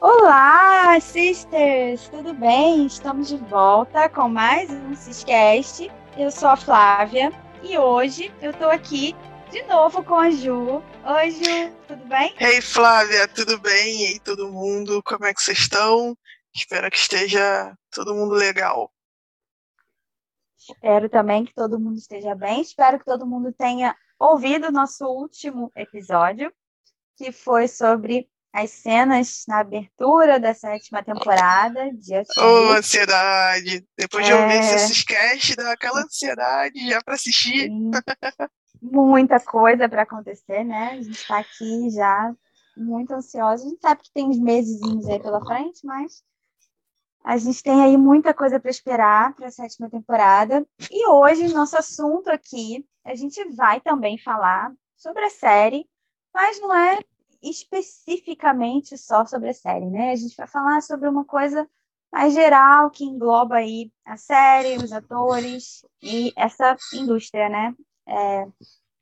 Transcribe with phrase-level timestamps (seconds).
[0.00, 2.08] Olá, sisters!
[2.08, 2.86] Tudo bem?
[2.86, 5.90] Estamos de volta com mais um Ciscast.
[6.16, 7.32] Eu sou a Flávia
[7.64, 9.16] e hoje eu tô aqui
[9.50, 10.80] de novo com a Ju.
[11.04, 12.32] Oi, Ju, tudo bem?
[12.38, 14.02] Hey, Flávia, tudo bem?
[14.02, 16.16] E aí, todo mundo, como é que vocês estão?
[16.54, 18.92] Espero que esteja todo mundo legal.
[20.56, 22.60] Espero também que todo mundo esteja bem.
[22.60, 26.52] Espero que todo mundo tenha ouvido o nosso último episódio,
[27.16, 33.86] que foi sobre as cenas na abertura da sétima temporada de Oh, ansiedade!
[33.96, 34.74] Depois de ouvir é...
[34.74, 37.68] esses cast, dá aquela ansiedade já para assistir.
[37.68, 37.90] Sim.
[38.80, 40.90] Muita coisa para acontecer, né?
[40.92, 42.32] A gente está aqui já
[42.76, 43.64] muito ansiosa.
[43.64, 46.22] A gente sabe que tem uns meses aí pela frente, mas
[47.24, 50.66] a gente tem aí muita coisa para esperar para a sétima temporada.
[50.90, 55.86] E hoje, nosso assunto aqui, a gente vai também falar sobre a série,
[56.32, 56.98] mas não é
[57.42, 60.12] especificamente só sobre a série, né?
[60.12, 61.68] A gente vai falar sobre uma coisa
[62.12, 67.74] mais geral que engloba aí a série, os atores e essa indústria, né?
[68.06, 68.46] É,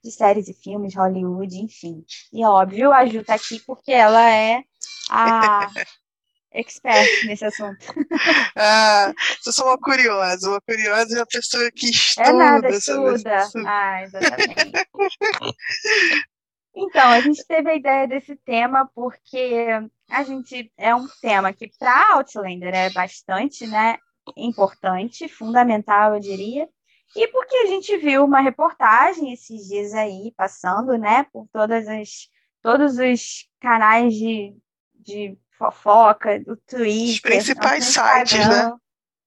[0.02, 2.04] de séries e filmes, Hollywood, enfim.
[2.32, 4.62] E óbvio, a Ju tá aqui porque ela é
[5.10, 5.68] a
[6.52, 7.86] expert nesse assunto.
[8.56, 9.12] ah,
[9.44, 10.48] eu sou uma curiosa.
[10.48, 12.28] Uma curiosa é uma pessoa que estuda.
[12.28, 13.48] É nada, estuda.
[13.66, 14.88] Ah, exatamente.
[16.76, 19.66] Então, a gente teve a ideia desse tema porque
[20.10, 23.96] a gente é um tema que para Outlander é bastante, né,
[24.36, 26.68] importante, fundamental, eu diria.
[27.14, 32.28] E porque a gente viu uma reportagem esses dias aí passando, né, por todas as
[32.60, 34.52] todos os canais de,
[34.94, 38.76] de fofoca, do Twitter, os principais sites, né?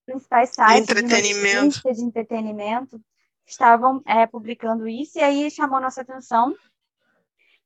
[0.05, 3.01] Principais sites de entretenimento, de, de entretenimento
[3.45, 6.53] estavam é, publicando isso e aí chamou nossa atenção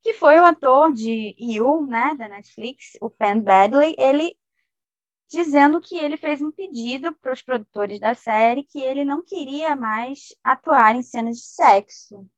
[0.04, 4.36] que foi o ator de You, né, da Netflix, o Penn Badley, ele
[5.30, 9.74] dizendo que ele fez um pedido para os produtores da série que ele não queria
[9.74, 12.28] mais atuar em cenas de sexo.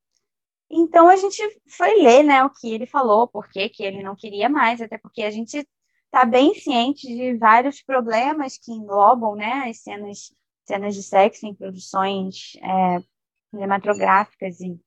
[0.71, 4.49] Então a gente foi ler, né, o que ele falou, por que ele não queria
[4.49, 5.66] mais, até porque a gente
[6.06, 10.32] está bem ciente de vários problemas que englobam, né, as cenas,
[10.65, 13.03] cenas de sexo em produções é,
[13.50, 14.81] cinematográficas e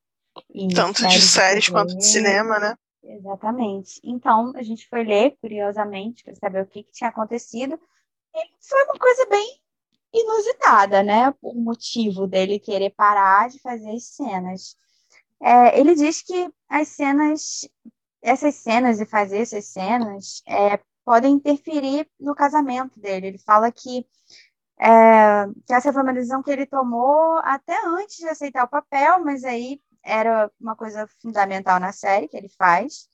[0.54, 2.76] e Tanto de séries quanto de cinema, né?
[3.02, 4.00] Exatamente.
[4.04, 7.78] Então, a gente foi ler, curiosamente, para saber o que, que, tinha acontecido.
[8.34, 9.60] E foi uma coisa bem
[10.12, 11.34] inusitada, né?
[11.40, 14.76] O motivo dele querer parar de fazer as cenas.
[15.40, 17.68] É, ele diz que as cenas,
[18.22, 23.28] essas cenas e fazer essas cenas é, podem interferir no casamento dele.
[23.28, 24.06] Ele fala que,
[24.78, 29.24] é, que essa foi uma decisão que ele tomou até antes de aceitar o papel,
[29.24, 33.08] mas aí era uma coisa fundamental na série que ele faz.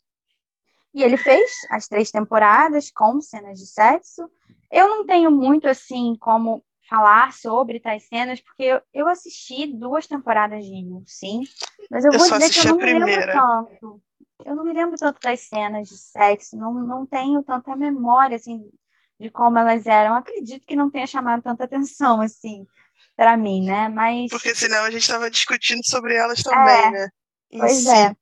[0.95, 4.31] E ele fez as três temporadas com cenas de sexo.
[4.71, 10.07] Eu não tenho muito assim como falar sobre tais cenas, porque eu, eu assisti duas
[10.07, 11.43] temporadas de You, sim.
[11.91, 14.03] Mas eu, eu vou dizer que eu não me lembro tanto.
[14.45, 18.71] Eu não me lembro tanto das cenas de sexo, não, não tenho tanta memória assim
[19.19, 20.15] de como elas eram.
[20.15, 22.67] Acredito que não tenha chamado tanta atenção assim
[23.16, 23.88] para mim, né?
[23.88, 27.09] Mas porque senão a gente estava discutindo sobre elas também, é, né?
[27.50, 27.91] Em pois si.
[27.91, 28.15] é.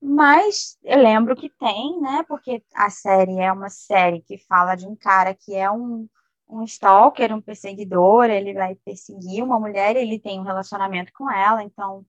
[0.00, 2.24] Mas eu lembro que tem, né?
[2.28, 6.08] Porque a série é uma série que fala de um cara que é um,
[6.48, 11.62] um stalker, um perseguidor, ele vai perseguir uma mulher, ele tem um relacionamento com ela,
[11.62, 12.06] então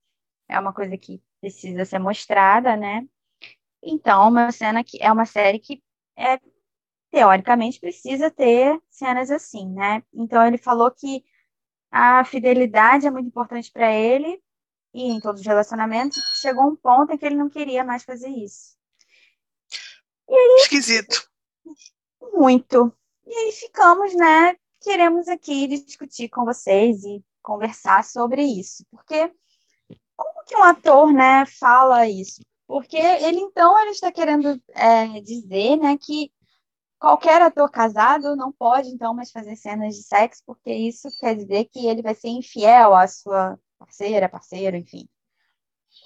[0.47, 3.03] é uma coisa que precisa ser mostrada, né?
[3.81, 5.81] Então, uma cena que é uma série que
[6.15, 6.39] é
[7.09, 10.03] teoricamente precisa ter cenas assim, né?
[10.13, 11.23] Então ele falou que
[11.91, 14.41] a fidelidade é muito importante para ele
[14.93, 16.17] e em todos os relacionamentos.
[16.41, 18.75] Chegou um ponto em que ele não queria mais fazer isso.
[20.29, 21.29] Aí, Esquisito.
[22.33, 22.93] Muito.
[23.25, 24.55] E aí ficamos, né?
[24.81, 28.85] Queremos aqui discutir com vocês e conversar sobre isso.
[28.91, 29.31] Porque
[30.15, 32.41] como que um ator, né, fala isso?
[32.67, 36.31] Porque ele, então, ele está querendo é, dizer, né, que
[36.99, 41.65] Qualquer ator casado não pode, então, mais fazer cenas de sexo, porque isso quer dizer
[41.65, 45.07] que ele vai ser infiel à sua parceira, parceiro, enfim.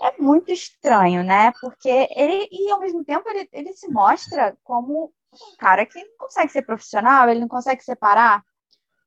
[0.01, 1.53] É muito estranho, né?
[1.61, 6.17] Porque ele, e ao mesmo tempo, ele, ele se mostra como um cara que não
[6.17, 8.43] consegue ser profissional, ele não consegue separar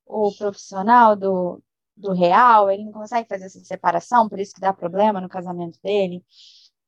[0.07, 1.63] o profissional do,
[1.97, 5.79] do real, ele não consegue fazer essa separação, por isso que dá problema no casamento
[5.83, 6.25] dele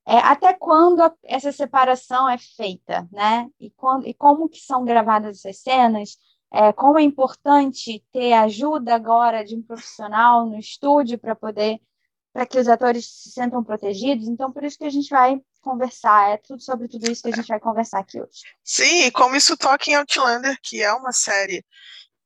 [0.06, 3.48] é, até quando a, essa separação é feita, né?
[3.58, 6.16] E, quando, e como que são gravadas essas cenas,
[6.52, 11.80] é, como é importante ter ajuda agora de um profissional no estúdio para poder
[12.32, 14.28] para que os atores se sentam protegidos.
[14.28, 17.34] Então, por isso que a gente vai conversar, é tudo sobre tudo isso que a
[17.34, 18.42] gente vai conversar aqui hoje.
[18.62, 21.64] Sim, como isso toca em Outlander, que é uma série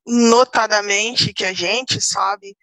[0.05, 2.57] notadamente que a gente sabe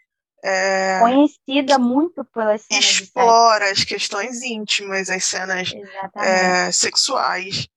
[0.50, 5.74] é, conhecida muito pelas cenas explora as questões íntimas, as cenas
[6.16, 7.68] é, sexuais.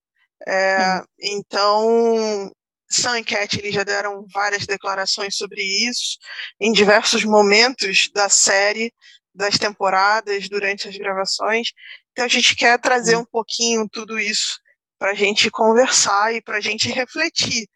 [0.47, 2.49] É, então,
[2.89, 6.17] Sam e Cat eles já deram várias declarações sobre isso
[6.61, 8.93] em diversos momentos da série,
[9.35, 11.73] das temporadas, durante as gravações.
[12.13, 14.61] Então a gente quer trazer um pouquinho tudo isso
[14.97, 17.67] para a gente conversar e para a gente refletir,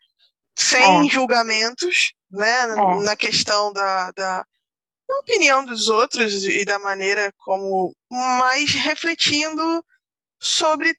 [0.57, 1.11] sem é.
[1.11, 3.03] julgamentos, né, é.
[3.03, 4.45] na questão da, da,
[5.09, 9.85] da opinião dos outros e da maneira como, mas refletindo
[10.41, 10.97] sobre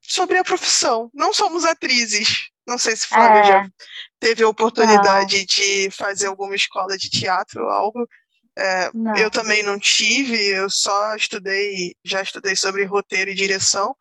[0.00, 1.10] sobre a profissão.
[1.14, 2.50] Não somos atrizes.
[2.66, 3.44] Não sei se Flávia é.
[3.44, 3.68] já
[4.20, 5.44] teve a oportunidade não.
[5.46, 8.08] de fazer alguma escola de teatro ou algo.
[8.56, 13.96] É, eu também não tive, eu só estudei, já estudei sobre roteiro e direção,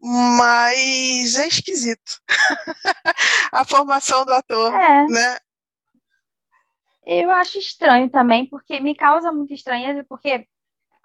[0.00, 2.20] mas é esquisito.
[3.52, 5.06] a formação do ator, é.
[5.06, 5.38] né?
[7.06, 10.46] Eu acho estranho também, porque me causa muita estranheza, porque,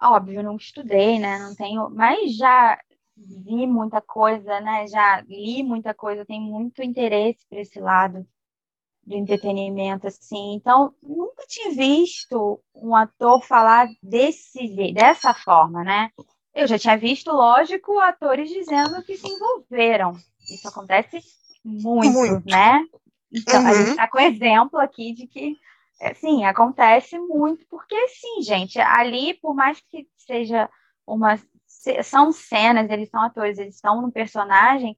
[0.02, 1.38] óbvio, não estudei, né?
[1.38, 2.76] Não tenho, mas já
[3.16, 4.86] vi muita coisa, né?
[4.88, 8.26] Já li muita coisa, tenho muito interesse por esse lado
[9.04, 10.54] do entretenimento, assim.
[10.54, 16.10] Então, nunca tinha visto um ator falar desse dessa forma, né?
[16.54, 20.12] Eu já tinha visto, lógico, atores dizendo que se envolveram.
[20.50, 21.20] Isso acontece
[21.64, 22.46] muito, muito.
[22.46, 22.84] né?
[23.32, 23.68] Então, uhum.
[23.68, 25.56] a gente está com exemplo aqui de que,
[26.14, 30.68] sim, acontece muito, porque, sim, gente, ali, por mais que seja
[31.06, 31.38] uma
[32.04, 34.96] são cenas, eles são atores, eles estão no personagem,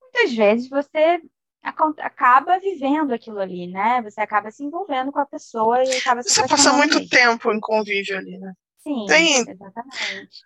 [0.00, 1.20] muitas vezes você
[1.62, 4.02] acaba vivendo aquilo ali, né?
[4.02, 7.58] Você acaba se envolvendo com a pessoa e acaba se Você passa muito tempo em
[7.58, 8.52] convívio ali, né?
[8.78, 9.38] Sim, Tem...
[9.38, 10.44] exatamente.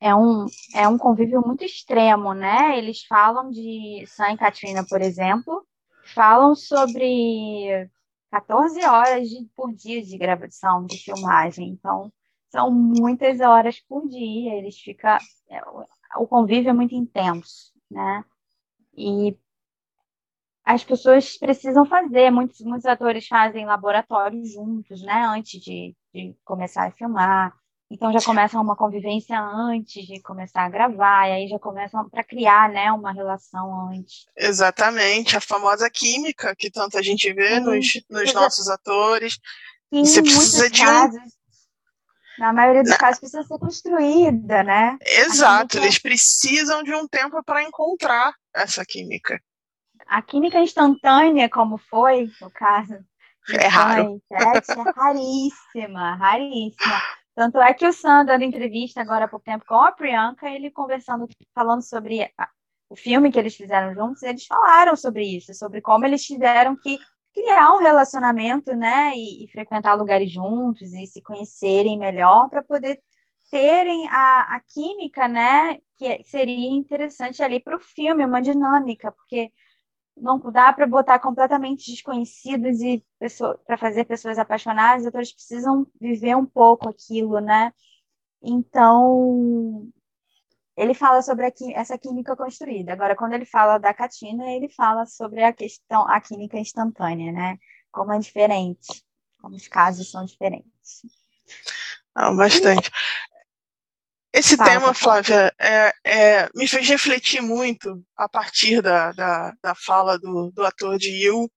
[0.00, 2.76] É um, é um convívio muito extremo, né?
[2.78, 5.66] Eles falam de Sam e Katrina, por exemplo,
[6.14, 7.88] falam sobre
[8.34, 11.68] 14 horas de, por dia de gravação, de filmagem.
[11.68, 12.12] Então,
[12.50, 15.16] são muitas horas por dia, eles ficam.
[15.48, 15.60] É,
[16.18, 18.24] o convívio é muito intenso, né?
[18.96, 19.38] E
[20.64, 25.26] as pessoas precisam fazer, muitos, muitos atores fazem laboratórios juntos, né?
[25.26, 27.54] Antes de, de começar a filmar.
[27.94, 32.24] Então já começam uma convivência antes de começar a gravar, e aí já começam para
[32.24, 34.26] criar, né, uma relação antes.
[34.36, 39.38] Exatamente, a famosa química que tanta gente vê Sim, nos, nos nossos atores.
[39.92, 41.10] Sim, Você precisa de um,
[42.36, 44.98] na maioria dos casos precisa ser construída, né?
[45.00, 49.40] Exato, eles precisam de um tempo para encontrar essa química.
[50.08, 52.96] A química instantânea, como foi o caso
[53.52, 54.20] é raro.
[54.32, 54.38] é
[54.96, 57.00] raríssima, raríssima.
[57.34, 60.70] Tanto é que o Sam, dando entrevista agora há pouco tempo com a Priyanka, ele
[60.70, 62.32] conversando, falando sobre
[62.88, 66.98] o filme que eles fizeram juntos, eles falaram sobre isso, sobre como eles tiveram que
[67.34, 73.00] criar um relacionamento, né, e, e frequentar lugares juntos e se conhecerem melhor para poder
[73.50, 79.50] terem a, a química, né, que seria interessante ali para o filme, uma dinâmica, porque
[80.16, 83.04] não dá para botar completamente desconhecidos e
[83.66, 87.72] para fazer pessoas apaixonadas, os atores precisam viver um pouco aquilo, né?
[88.42, 89.88] Então,
[90.76, 92.92] ele fala sobre essa química construída.
[92.92, 97.58] Agora, quando ele fala da Catina, ele fala sobre a questão, a química instantânea, né?
[97.90, 99.04] Como é diferente,
[99.40, 101.02] como os casos são diferentes.
[102.14, 102.90] Não, bastante.
[104.34, 110.18] Esse tema, Flávia, é, é, me fez refletir muito a partir da, da, da fala
[110.18, 111.48] do, do ator de Will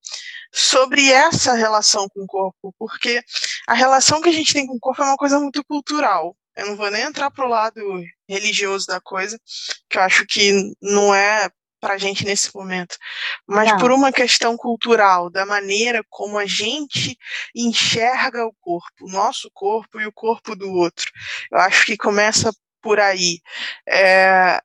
[0.53, 3.19] sobre essa relação com o corpo, porque
[3.67, 6.37] a relação que a gente tem com o corpo é uma coisa muito cultural.
[6.55, 7.81] Eu não vou nem entrar pro lado
[8.29, 9.39] religioso da coisa,
[9.89, 12.95] que eu acho que não é para gente nesse momento,
[13.47, 13.77] mas não.
[13.79, 17.17] por uma questão cultural, da maneira como a gente
[17.55, 21.11] enxerga o corpo, o nosso corpo e o corpo do outro.
[21.51, 23.39] Eu acho que começa por aí.
[23.87, 24.61] É,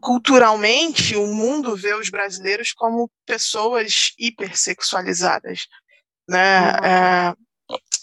[0.00, 5.68] culturalmente, o mundo vê os brasileiros como pessoas hipersexualizadas.
[6.28, 6.70] Né?
[6.70, 6.84] Uhum.
[6.84, 7.34] É,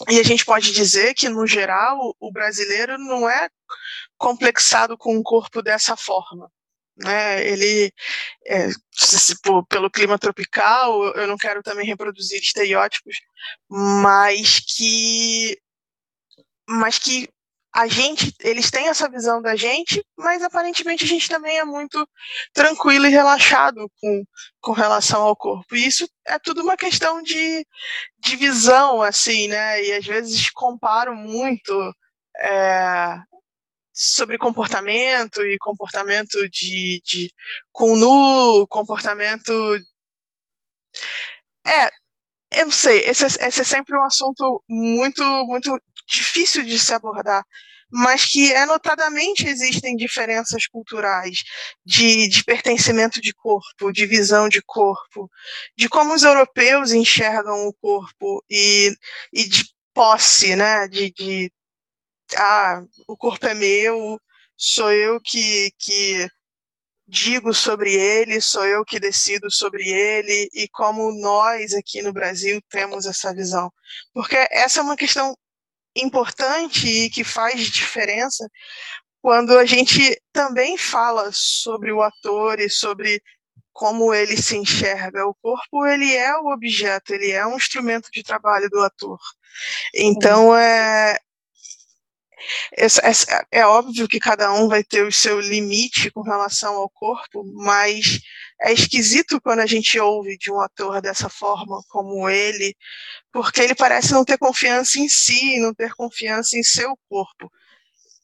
[0.08, 3.48] e a gente pode dizer que, no geral, o brasileiro não é
[4.16, 6.50] complexado com o corpo dessa forma.
[6.96, 7.46] Né?
[7.46, 7.92] Ele,
[8.46, 13.16] é, se, por, pelo clima tropical, eu não quero também reproduzir estereótipos,
[13.68, 15.58] mas que,
[16.68, 17.28] mas que
[17.72, 22.08] a gente, eles têm essa visão da gente, mas aparentemente a gente também é muito
[22.52, 24.24] tranquilo e relaxado com,
[24.60, 25.76] com relação ao corpo.
[25.76, 27.64] E isso é tudo uma questão de,
[28.18, 29.84] de visão, assim, né?
[29.84, 31.94] E às vezes comparo muito
[32.40, 33.18] é,
[33.92, 37.32] sobre comportamento e comportamento de, de
[37.70, 39.52] com nu, comportamento.
[41.64, 41.90] É,
[42.52, 47.44] eu não sei, esse, esse é sempre um assunto muito, muito difícil de se abordar,
[47.90, 51.42] mas que é notadamente existem diferenças culturais
[51.84, 55.30] de, de pertencimento de corpo, de visão de corpo,
[55.76, 58.94] de como os europeus enxergam o corpo e,
[59.32, 59.64] e de
[59.94, 60.86] posse, né?
[60.88, 61.52] De, de
[62.36, 64.20] ah, o corpo é meu,
[64.56, 66.28] sou eu que, que
[67.10, 72.60] digo sobre ele, sou eu que decido sobre ele, e como nós aqui no Brasil
[72.70, 73.70] temos essa visão.
[74.14, 75.36] Porque essa é uma questão
[75.96, 78.48] importante e que faz diferença
[79.20, 83.20] quando a gente também fala sobre o ator e sobre
[83.72, 85.26] como ele se enxerga.
[85.26, 89.18] O corpo, ele é o objeto, ele é um instrumento de trabalho do ator.
[89.94, 91.18] Então, é,
[92.76, 92.86] é,
[93.60, 98.20] é, óbvio que cada um vai ter o seu limite com relação ao corpo, mas
[98.62, 102.74] é esquisito quando a gente ouve de um ator dessa forma, como ele,
[103.32, 107.50] porque ele parece não ter confiança em si, não ter confiança em seu corpo.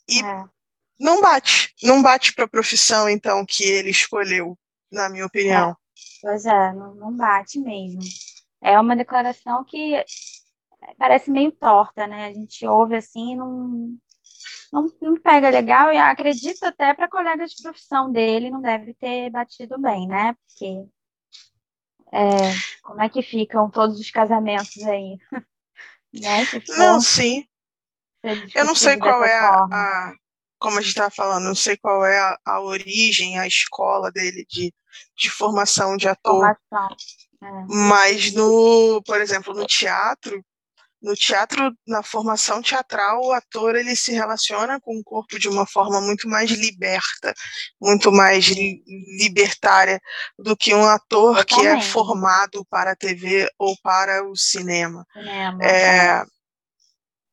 [0.09, 0.45] E é.
[0.99, 4.59] não bate, não bate para a profissão, então, que ele escolheu,
[4.91, 5.71] na minha opinião.
[5.71, 5.75] É.
[6.23, 8.01] Pois é, não, não bate mesmo.
[8.63, 10.05] É uma declaração que
[10.99, 12.27] parece meio torta, né?
[12.27, 13.97] A gente ouve assim e não,
[14.77, 19.31] não, não pega legal e acredito até para colegas de profissão dele não deve ter
[19.31, 20.35] batido bem, né?
[20.47, 20.87] Porque
[22.13, 22.29] é,
[22.83, 25.19] como é que ficam todos os casamentos aí?
[26.13, 26.47] né?
[26.77, 27.47] não, sim.
[28.55, 30.15] Eu não sei qual é a, a,
[30.59, 34.45] como a gente estava falando, não sei qual é a, a, origem, a escola dele
[34.49, 34.75] de,
[35.17, 36.33] de formação de ator.
[36.33, 36.97] Formação.
[37.43, 37.67] É.
[37.69, 40.45] Mas no, por exemplo, no teatro,
[41.07, 45.65] no teatro, na formação teatral, o ator ele se relaciona com o corpo de uma
[45.65, 47.33] forma muito mais liberta,
[47.81, 48.83] muito mais li
[49.17, 50.01] libertária
[50.37, 55.07] do que um ator que é formado para a TV ou para o cinema.
[55.13, 56.25] cinema é,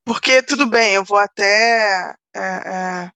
[0.05, 3.11] porque tudo bem, eu vou até é, é,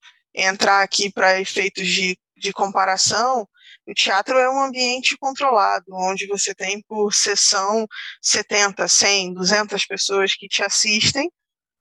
[0.49, 3.47] entrar aqui para efeitos de, de comparação
[3.87, 7.87] o teatro é um ambiente controlado, onde você tem por sessão
[8.21, 11.31] 70, 100, 200 pessoas que te assistem,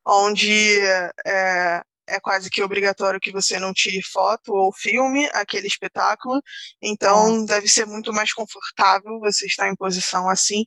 [0.07, 0.79] onde
[1.25, 6.41] é, é quase que obrigatório que você não tire foto ou filme aquele espetáculo,
[6.81, 7.47] então é.
[7.47, 10.65] deve ser muito mais confortável você estar em posição assim,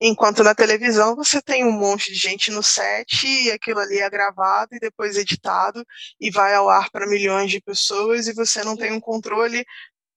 [0.00, 4.10] enquanto na televisão você tem um monte de gente no set e aquilo ali é
[4.10, 5.84] gravado e depois editado
[6.20, 9.64] e vai ao ar para milhões de pessoas e você não tem um controle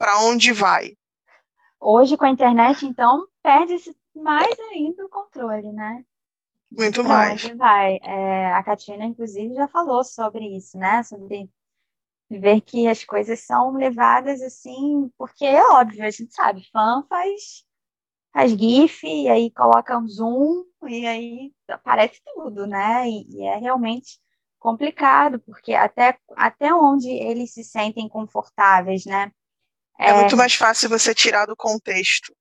[0.03, 0.98] para onde vai.
[1.79, 6.03] Hoje, com a internet, então, perde-se mais ainda o controle, né?
[6.69, 7.45] Muito mais.
[7.45, 8.00] Onde vai.
[8.03, 11.03] É, a Katina, inclusive, já falou sobre isso, né?
[11.03, 11.50] Sobre
[12.29, 17.63] ver que as coisas são levadas assim, porque é óbvio, a gente sabe, fã faz,
[18.33, 23.07] faz GIF, e aí coloca um zoom, e aí aparece tudo, né?
[23.07, 24.19] E, e é realmente
[24.60, 29.31] complicado, porque até, até onde eles se sentem confortáveis, né?
[30.00, 32.33] É, é muito mais fácil você tirar do contexto.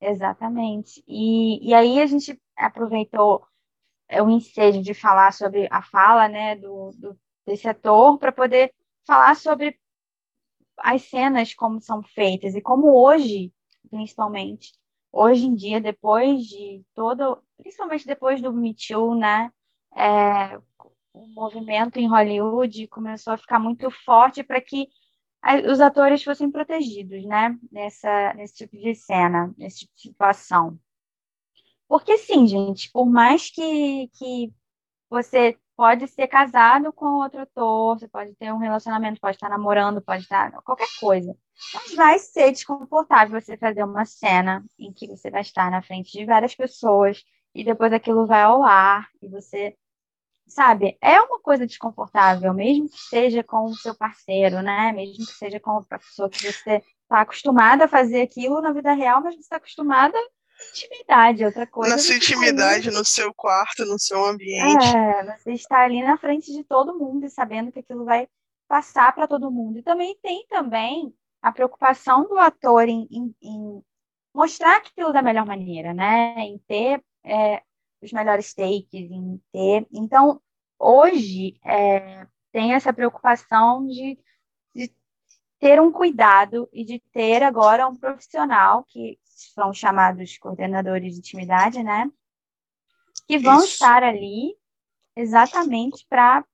[0.00, 1.02] Exatamente.
[1.06, 3.46] E, e aí a gente aproveitou
[4.08, 8.72] é, o ensejo de falar sobre a fala né, do, do desse ator para poder
[9.06, 9.78] falar sobre
[10.78, 13.52] as cenas como são feitas e como hoje,
[13.90, 14.72] principalmente,
[15.12, 19.50] hoje em dia, depois de todo, principalmente depois do Me Too, né,
[19.94, 20.58] é,
[21.12, 24.88] o movimento em Hollywood começou a ficar muito forte para que
[25.70, 27.56] os atores fossem protegidos, né?
[27.70, 30.78] Nessa, nesse tipo de cena, nesse tipo de situação.
[31.86, 34.52] Porque sim, gente, por mais que, que
[35.10, 40.00] você pode ser casado com outro ator, você pode ter um relacionamento, pode estar namorando,
[40.00, 41.36] pode estar qualquer coisa.
[41.74, 46.12] Mas vai ser desconfortável você fazer uma cena em que você vai estar na frente
[46.12, 47.22] de várias pessoas
[47.54, 49.76] e depois aquilo vai ao ar e você
[50.46, 54.92] sabe, é uma coisa desconfortável, mesmo que seja com o seu parceiro, né?
[54.92, 58.92] Mesmo que seja com a pessoa que você está acostumada a fazer aquilo na vida
[58.92, 60.18] real, mas você está acostumada
[60.70, 61.94] intimidade, é outra coisa.
[61.94, 64.86] Na sua intimidade, no seu quarto, no seu ambiente.
[64.96, 68.28] É, você está ali na frente de todo mundo e sabendo que aquilo vai
[68.68, 69.78] passar para todo mundo.
[69.78, 73.82] E também tem também a preocupação do ator em, em, em
[74.34, 76.34] mostrar aquilo da melhor maneira, né?
[76.38, 77.62] Em ter é,
[78.04, 79.86] os melhores takes, em ter.
[79.92, 80.40] Então,
[80.78, 84.18] hoje, é, tem essa preocupação de,
[84.74, 84.94] de
[85.58, 91.82] ter um cuidado e de ter agora um profissional que são chamados coordenadores de intimidade,
[91.82, 92.10] né?
[93.26, 93.74] Que vão Isso.
[93.74, 94.54] estar ali
[95.16, 96.44] exatamente para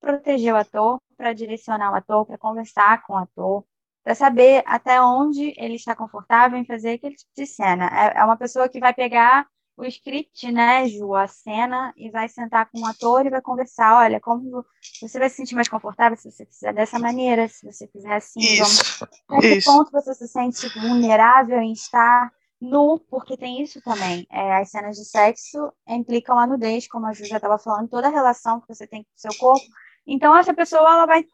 [0.00, 3.64] proteger o ator, para direcionar o ator, para conversar com o ator,
[4.02, 7.86] para saber até onde ele está confortável em fazer aquele tipo de cena.
[7.86, 12.28] É, é uma pessoa que vai pegar o script, né, Ju, a cena, e vai
[12.28, 13.96] sentar com o ator e vai conversar.
[13.96, 14.64] Olha, como
[15.00, 18.40] você vai se sentir mais confortável se você fizer dessa maneira, se você fizer assim.
[18.40, 19.20] Isso, vamos...
[19.28, 24.26] Até que ponto você se sente vulnerável em estar nu, porque tem isso também.
[24.30, 28.08] É, as cenas de sexo implicam a nudez, como a Ju já estava falando, toda
[28.08, 29.66] a relação que você tem com o seu corpo.
[30.06, 31.24] Então, essa pessoa ela vai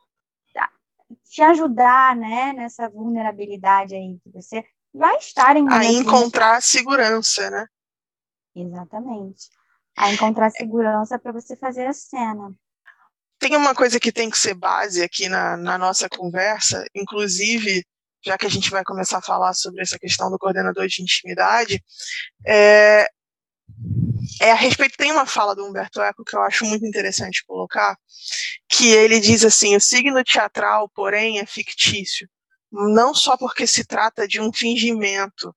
[1.28, 5.68] te ajudar né, nessa vulnerabilidade aí, que você vai estar em.
[5.68, 7.66] A encontrar segurança, né?
[8.60, 9.48] Exatamente.
[9.96, 12.54] A encontrar segurança para você fazer a cena.
[13.38, 17.82] Tem uma coisa que tem que ser base aqui na, na nossa conversa, inclusive,
[18.24, 21.82] já que a gente vai começar a falar sobre essa questão do coordenador de intimidade,
[22.46, 23.08] é,
[24.42, 27.96] é a respeito, tem uma fala do Humberto Eco que eu acho muito interessante colocar,
[28.68, 32.28] que ele diz assim, o signo teatral, porém, é fictício,
[32.70, 35.54] não só porque se trata de um fingimento,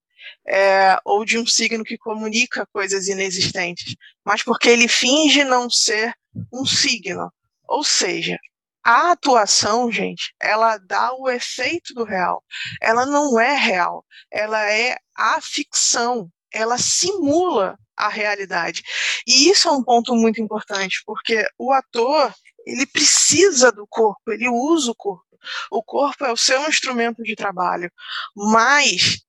[0.48, 6.14] é, ou de um signo que comunica coisas inexistentes, mas porque ele finge não ser
[6.52, 7.32] um signo.
[7.68, 8.38] Ou seja,
[8.84, 12.44] a atuação, gente, ela dá o efeito do real.
[12.82, 18.84] Ela não é real, ela é a ficção, ela simula a realidade.
[19.26, 22.34] E isso é um ponto muito importante, porque o ator,
[22.66, 25.24] ele precisa do corpo, ele usa o corpo.
[25.72, 27.92] O corpo é o seu instrumento de trabalho,
[28.36, 29.22] mas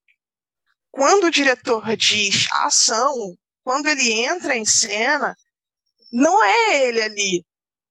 [0.95, 3.35] quando o diretor diz ação,
[3.65, 5.35] quando ele entra em cena,
[6.11, 7.45] não é ele ali.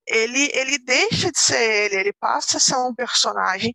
[0.07, 3.75] Ele, ele deixa de ser ele, ele passa a ser um personagem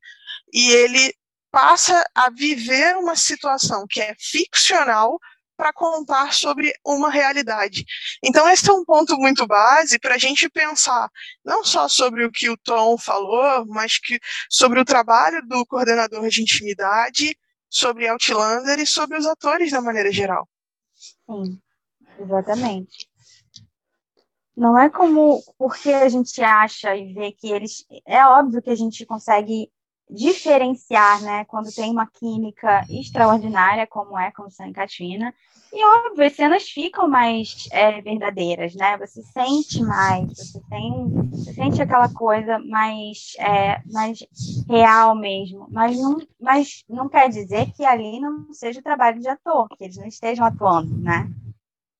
[0.51, 1.13] e ele
[1.51, 5.19] passa a viver uma situação que é ficcional
[5.55, 7.85] para contar sobre uma realidade.
[8.23, 11.07] Então, esse é um ponto muito base para a gente pensar
[11.45, 14.19] não só sobre o que o Tom falou, mas que
[14.49, 17.37] sobre o trabalho do coordenador de intimidade
[17.69, 20.47] sobre Outlander e sobre os atores da maneira geral.
[21.25, 21.61] Sim,
[22.19, 23.09] exatamente.
[24.55, 27.85] Não é como porque a gente acha e vê que eles.
[28.05, 29.71] É óbvio que a gente consegue
[30.09, 35.33] diferenciar, né, quando tem uma química extraordinária, como é com Sam e Katrina,
[35.71, 41.53] e óbvio, as cenas ficam mais é, verdadeiras, né, você sente mais, você, tem, você
[41.53, 44.25] sente aquela coisa mais, é, mais
[44.67, 49.27] real mesmo, mas não, mas não quer dizer que ali não seja o trabalho de
[49.27, 51.29] ator, que eles não estejam atuando, né?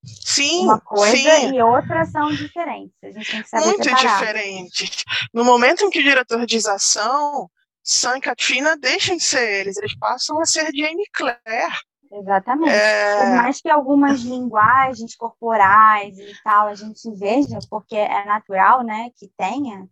[0.02, 1.54] Sim, uma coisa sim.
[1.54, 2.96] e outra são diferentes.
[3.02, 4.18] A gente tem que saber Muito separar.
[4.18, 5.04] diferentes.
[5.32, 7.50] No momento em que o diretor diz ação,
[7.92, 11.74] Sam e Katrina deixam de ser eles, eles passam a ser Jane Claire.
[12.12, 12.72] Exatamente.
[12.72, 13.18] É...
[13.18, 19.10] Por mais que algumas linguagens corporais e tal a gente veja, porque é natural, né,
[19.16, 19.88] que tenha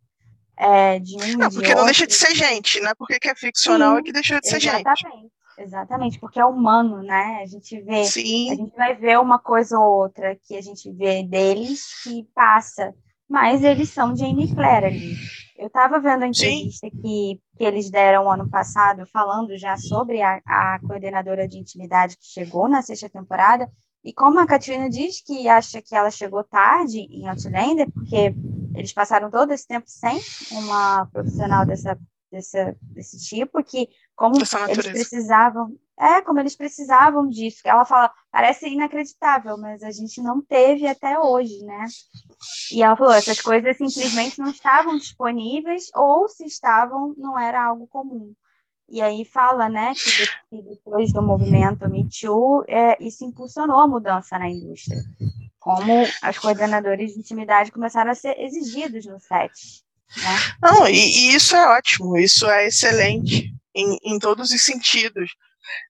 [0.57, 2.93] é, de um Não, porque de não deixa de ser gente, né?
[2.99, 5.01] Porque que é ficcional Sim, é que deixa de ser exatamente.
[5.03, 5.33] gente.
[5.59, 7.41] Exatamente, porque é humano, né?
[7.43, 8.53] A gente vê, Sim.
[8.53, 12.95] a gente vai ver uma coisa ou outra que a gente vê deles que passa,
[13.29, 15.17] mas eles são Jane Claire ali.
[15.57, 20.41] Eu estava vendo a entrevista que, que eles deram ano passado, falando já sobre a,
[20.47, 23.69] a coordenadora de intimidade que chegou na sexta temporada,
[24.05, 28.33] e como a Katrina diz que acha que ela chegou tarde em Outlander, porque
[28.75, 30.21] eles passaram todo esse tempo sem
[30.53, 31.99] uma profissional dessa,
[32.31, 37.63] dessa, desse tipo, que como eles precisavam, é, como eles precisavam disso.
[37.65, 41.87] Ela fala, parece inacreditável, mas a gente não teve até hoje, né?
[42.73, 47.87] E ela falou, essas coisas simplesmente não estavam disponíveis, ou se estavam, não era algo
[47.89, 48.33] comum.
[48.91, 49.93] E aí fala, né,
[50.49, 54.99] que depois do movimento Me Too, é, isso impulsionou a mudança na indústria.
[55.59, 59.85] Como as coordenadoras de intimidade começaram a ser exigidos no set.
[60.17, 60.37] Né?
[60.63, 65.33] Não, e, e isso é ótimo, isso é excelente em, em todos os sentidos.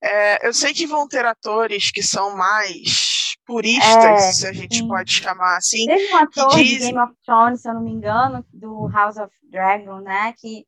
[0.03, 4.79] É, eu sei que vão ter atores que são mais puristas, é, se a gente
[4.79, 4.89] sim.
[4.89, 5.87] pode chamar assim.
[5.87, 6.69] Teve um ator diz...
[6.69, 10.67] de Game of Thrones, se eu não me engano, do House of Dragon, né, que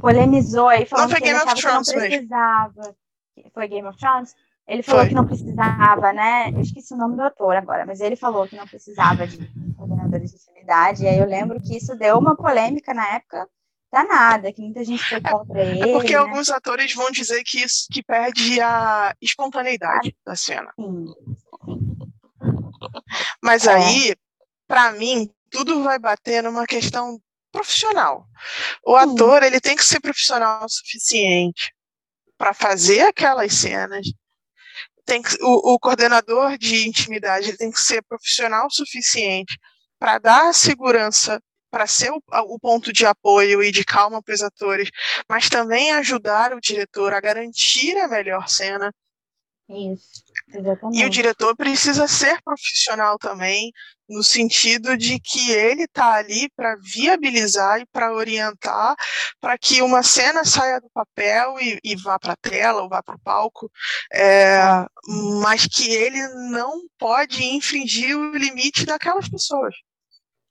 [0.00, 2.72] polemizou aí, falando não, que ele que não precisava.
[2.76, 3.52] Mesmo.
[3.52, 4.34] Foi Game of Thrones?
[4.66, 5.08] Ele falou foi.
[5.08, 6.50] que não precisava, né?
[6.50, 9.38] Eu esqueci o nome do ator agora, mas ele falou que não precisava de
[9.76, 11.04] coordenadores de intimidade.
[11.04, 13.46] E aí eu lembro que isso deu uma polêmica na época
[13.94, 15.82] danada, que muita gente foi contra é, ele.
[15.82, 16.18] É porque né?
[16.18, 20.72] alguns atores vão dizer que isso que perde a espontaneidade ah, da cena.
[20.76, 21.06] Sim,
[21.64, 21.94] sim.
[23.40, 23.72] Mas é.
[23.72, 24.16] aí,
[24.66, 27.20] para mim, tudo vai bater numa questão
[27.52, 28.26] profissional.
[28.84, 31.72] O ator ele tem que ser profissional o suficiente
[32.36, 34.06] para fazer aquelas cenas.
[35.06, 39.56] Tem que, o, o coordenador de intimidade tem que ser profissional o suficiente
[39.98, 41.40] para dar segurança
[41.74, 42.22] para ser o,
[42.54, 44.90] o, ponto de apoio e de calma para os atores,
[45.28, 48.94] mas também ajudar o diretor a garantir a melhor cena.
[49.68, 50.22] Isso,
[50.54, 51.02] exatamente.
[51.02, 53.72] E o diretor precisa ser profissional também,
[54.08, 58.94] no sentido de que ele está ali para viabilizar e para orientar
[59.40, 63.02] para que uma cena saia do papel e, e vá para a tela ou vá
[63.02, 63.68] para o palco,
[64.12, 64.60] é,
[65.42, 69.74] mas que ele não pode infringir o limite daquelas pessoas.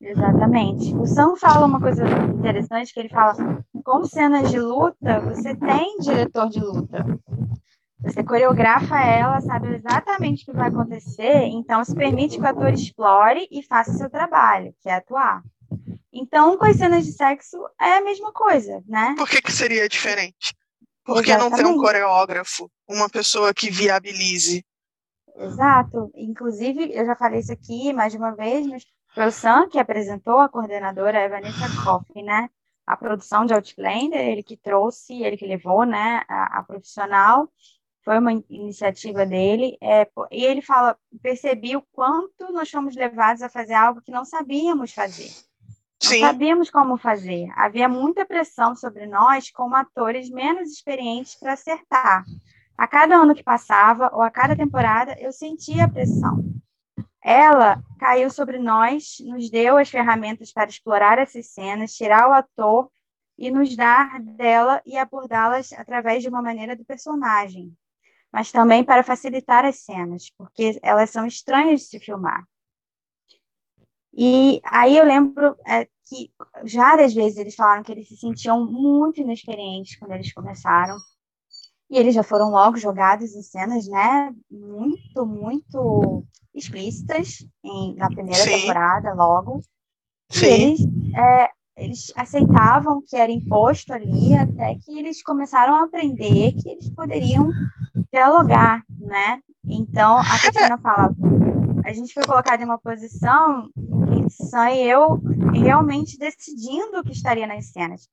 [0.03, 0.93] Exatamente.
[0.95, 2.03] O Sam fala uma coisa
[2.37, 7.05] interessante, que ele fala, com cenas de luta, você tem diretor de luta.
[8.03, 12.73] Você coreografa ela, sabe exatamente o que vai acontecer, então se permite que o ator
[12.73, 15.41] explore e faça seu trabalho, que é atuar.
[16.11, 19.15] Então, com as cenas de sexo, é a mesma coisa, né?
[19.17, 20.53] Por que, que seria diferente?
[21.05, 24.65] Por que não ter um coreógrafo, uma pessoa que viabilize?
[25.35, 26.11] Exato.
[26.15, 29.79] Inclusive, eu já falei isso aqui mais de uma vez, mas foi o Sam que
[29.79, 32.49] apresentou a coordenadora a Vanessa Koff, né?
[32.85, 37.49] A produção de Outlander, ele que trouxe, ele que levou, né, a, a profissional
[38.03, 43.49] foi uma iniciativa dele, é, e ele fala, percebi o quanto nós fomos levados a
[43.49, 45.29] fazer algo que não sabíamos fazer.
[46.03, 46.19] Não Sim.
[46.19, 47.47] sabíamos como fazer.
[47.55, 52.25] Havia muita pressão sobre nós, como atores menos experientes, para acertar.
[52.77, 56.43] A cada ano que passava, ou a cada temporada, eu sentia a pressão.
[57.23, 62.91] Ela caiu sobre nós, nos deu as ferramentas para explorar essas cenas, tirar o ator
[63.37, 67.75] e nos dar dela e abordá-las através de uma maneira do personagem
[68.33, 72.43] mas também para facilitar as cenas, porque elas são estranhas de se filmar.
[74.11, 76.33] E aí eu lembro é, que
[76.73, 80.97] várias vezes eles falaram que eles se sentiam muito inexperientes quando eles começaram.
[81.89, 88.43] E eles já foram logo jogados em cenas, né, muito, muito explícitas em, na primeira
[88.43, 88.61] Sim.
[88.61, 89.61] temporada, logo.
[90.29, 90.45] Sim.
[90.45, 90.81] E eles,
[91.15, 96.89] é, eles aceitavam que era imposto ali, até que eles começaram a aprender que eles
[96.89, 97.51] poderiam
[98.11, 99.39] dialogar, né?
[99.65, 101.13] Então, a Cristina fala,
[101.85, 105.21] a gente foi colocado em uma posição que Sam e eu
[105.53, 108.09] realmente decidindo o que estaria nas cenas.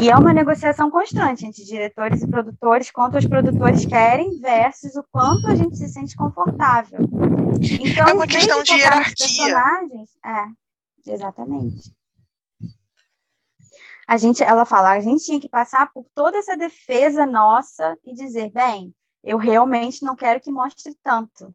[0.00, 5.04] E é uma negociação constante entre diretores e produtores, quanto os produtores querem versus o
[5.12, 7.00] quanto a gente se sente confortável.
[7.80, 9.26] Então, é uma questão de hierarquia.
[10.24, 11.92] É, exatamente.
[14.06, 18.14] A gente, ela fala, a gente tinha que passar por toda essa defesa nossa e
[18.14, 21.54] dizer, bem, eu realmente não quero que mostre tanto.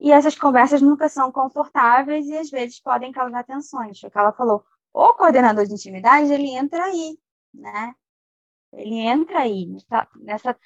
[0.00, 4.02] E essas conversas nunca são confortáveis e às vezes podem causar tensões.
[4.02, 7.18] O que ela falou, o coordenador de intimidade, ele entra aí,
[7.52, 7.94] né?
[8.72, 10.56] Ele entra aí, nessa, nessa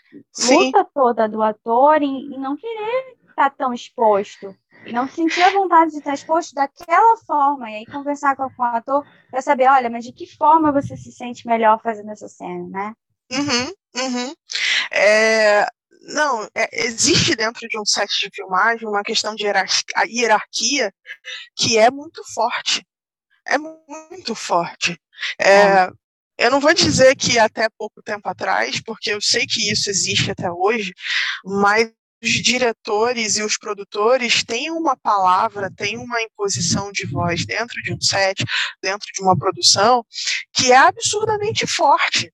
[0.51, 4.55] luta toda do ator em, em não querer estar tão exposto,
[4.93, 8.67] não sentir a vontade de estar exposto daquela forma, e aí conversar com, com o
[8.67, 12.69] ator para saber, olha, mas de que forma você se sente melhor fazendo essa cena,
[12.69, 12.95] né?
[13.33, 14.35] Uhum, uhum.
[16.55, 20.95] É, é, existe dentro de um set de filmagem uma questão de hierarquia, hierarquia
[21.57, 22.87] que é muito forte.
[23.47, 24.99] É muito forte.
[25.41, 25.89] É,
[26.39, 30.31] eu não vou dizer que até pouco tempo atrás, porque eu sei que isso existe
[30.31, 30.93] até hoje,
[31.45, 37.81] mas os diretores e os produtores têm uma palavra, têm uma imposição de voz dentro
[37.83, 38.43] de um set,
[38.83, 40.05] dentro de uma produção,
[40.53, 42.33] que é absurdamente forte.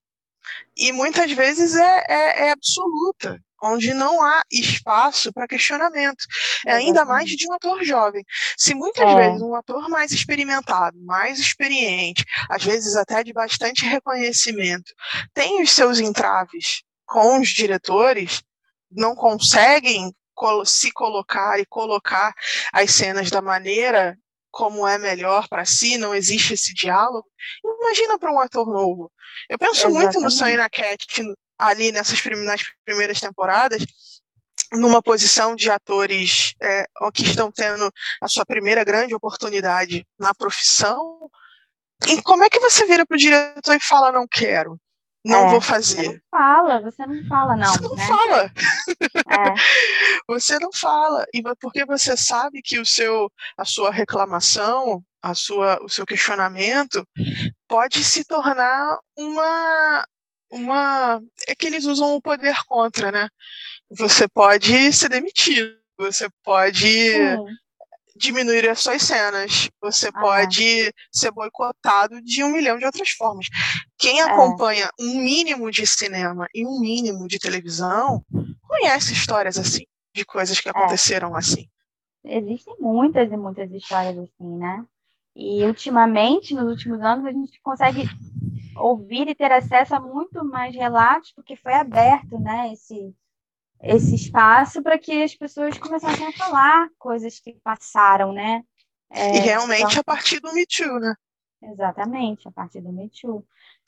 [0.77, 6.25] E muitas vezes é, é, é absoluta onde não há espaço para questionamento,
[6.67, 8.25] é ainda mais de um ator jovem.
[8.57, 9.15] Se muitas é.
[9.15, 14.93] vezes um ator mais experimentado, mais experiente, às vezes até de bastante reconhecimento,
[15.35, 18.43] tem os seus entraves com os diretores,
[18.91, 20.15] não conseguem
[20.65, 22.33] se colocar e colocar
[22.73, 24.17] as cenas da maneira
[24.51, 27.27] como é melhor para si, não existe esse diálogo.
[27.65, 29.13] Imagina para um ator novo.
[29.49, 30.03] Eu penso Exatamente.
[30.03, 31.07] muito no Sonho na Cat
[31.61, 33.85] ali nessas nas primeiras temporadas,
[34.73, 41.31] numa posição de atores é, que estão tendo a sua primeira grande oportunidade na profissão.
[42.09, 44.81] E como é que você vira para o diretor e fala não quero?
[45.25, 46.03] Não é, vou fazer.
[46.03, 47.73] Você não fala, você não fala, não.
[47.75, 48.07] Você não né?
[48.07, 48.45] fala.
[48.45, 49.55] É.
[50.29, 51.27] Você não fala.
[51.35, 57.07] E porque você sabe que o seu, a sua reclamação, a sua, o seu questionamento
[57.69, 60.07] pode se tornar uma,
[60.51, 61.21] uma.
[61.47, 63.29] É que eles usam o poder contra, né?
[63.91, 66.89] Você pode ser demitido, você pode.
[68.17, 69.71] diminuir as suas cenas.
[69.81, 73.47] Você ah, pode ser boicotado de um milhão de outras formas.
[73.99, 74.25] Quem é.
[74.25, 78.23] acompanha um mínimo de cinema e um mínimo de televisão
[78.69, 79.85] conhece histórias assim,
[80.15, 80.71] de coisas que é.
[80.71, 81.67] aconteceram assim.
[82.25, 84.85] Existem muitas e muitas histórias assim, né?
[85.35, 88.03] E ultimamente, nos últimos anos, a gente consegue
[88.81, 93.15] ouvir e ter acesso a muito mais relatos, porque foi aberto, né, esse,
[93.83, 98.63] esse espaço para que as pessoas começassem a falar coisas que passaram, né?
[99.11, 100.01] É, e realmente então...
[100.01, 101.15] a partir do Me Too, né?
[101.63, 103.45] Exatamente, a partir do Me Too.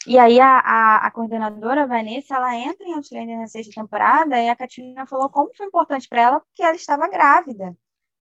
[0.07, 4.48] E aí a, a, a coordenadora Vanessa, ela entra em Outlander na sexta temporada e
[4.48, 7.74] a Catina falou como foi importante para ela, porque ela estava grávida,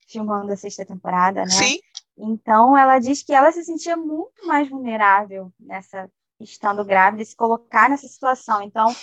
[0.08, 1.50] filmando a sexta temporada, né?
[1.50, 1.80] Sim.
[2.18, 6.10] Então ela diz que ela se sentia muito mais vulnerável nessa
[6.44, 8.62] estando grávida se colocar nessa situação.
[8.62, 8.94] Então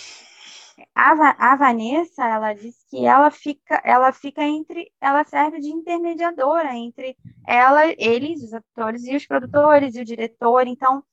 [0.95, 6.75] a, a Vanessa, ela disse que ela fica, ela fica entre, ela serve de intermediadora
[6.75, 10.67] entre ela, eles, os atores e os produtores e o diretor.
[10.67, 11.03] Então,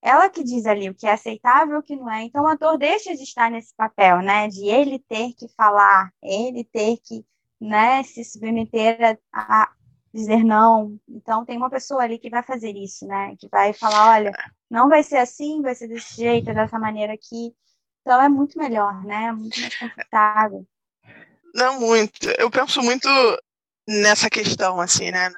[0.00, 2.22] ela que diz ali o que é aceitável e o que não é.
[2.22, 6.64] Então, o ator deixa de estar nesse papel, né, de ele ter que falar, ele
[6.64, 7.24] ter que,
[7.60, 9.72] né, se submeter a, a
[10.12, 10.98] dizer não.
[11.08, 14.32] Então, tem uma pessoa ali que vai fazer isso, né, que vai falar, olha,
[14.70, 17.54] não vai ser assim, vai ser desse jeito, dessa maneira aqui.
[18.02, 19.32] Então é muito melhor, né?
[19.32, 20.66] Muito mais confortável.
[21.54, 22.26] Não muito.
[22.38, 23.06] Eu penso muito
[23.86, 25.30] nessa questão, assim, né?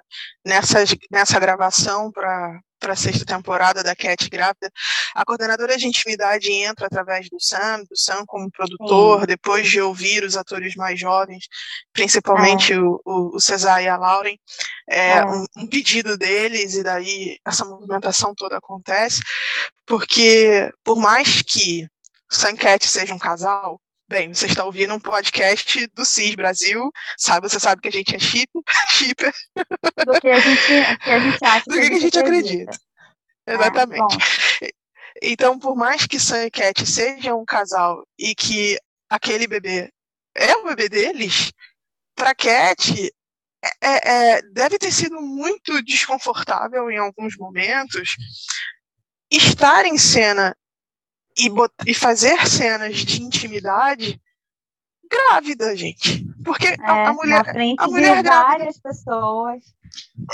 [0.46, 0.78] Nessa,
[1.10, 4.70] nessa gravação para para a sexta temporada da Cat Grávida,
[5.14, 9.26] a coordenadora de intimidade entra através do Sam, do Sam como produtor, Sim.
[9.26, 11.44] depois de ouvir os atores mais jovens,
[11.92, 12.80] principalmente é.
[12.80, 14.36] o, o, o Cesar e a Lauren,
[14.88, 15.24] é, é.
[15.26, 19.20] Um, um, pedido deles, e daí essa movimentação toda acontece,
[19.86, 21.86] porque por mais que
[22.30, 27.48] Sanquete seja um casal, bem, você está ouvindo um podcast do CIS Brasil, sabe?
[27.48, 28.50] Você sabe que a gente é chip,
[28.90, 29.32] shipper.
[30.04, 30.66] Do que a gente,
[31.04, 31.64] que a gente acha.
[31.64, 32.72] Do que, que a gente acredita.
[32.72, 32.78] acredita.
[33.46, 34.16] É, Exatamente.
[34.64, 34.70] É,
[35.22, 38.76] então, por mais que Sam e Cat sejam um casal e que
[39.08, 39.92] aquele bebê
[40.36, 41.52] é o bebê deles,
[42.16, 43.12] para Cat
[43.80, 48.16] é, é, deve ter sido muito desconfortável em alguns momentos
[49.30, 50.56] estar em cena
[51.46, 54.20] e, e fazer cenas de intimidade
[55.10, 56.24] grávida, gente.
[56.44, 57.44] Porque é, a, a, mulher.
[57.44, 58.58] Na frente a mulher de grávida.
[58.58, 59.62] várias pessoas.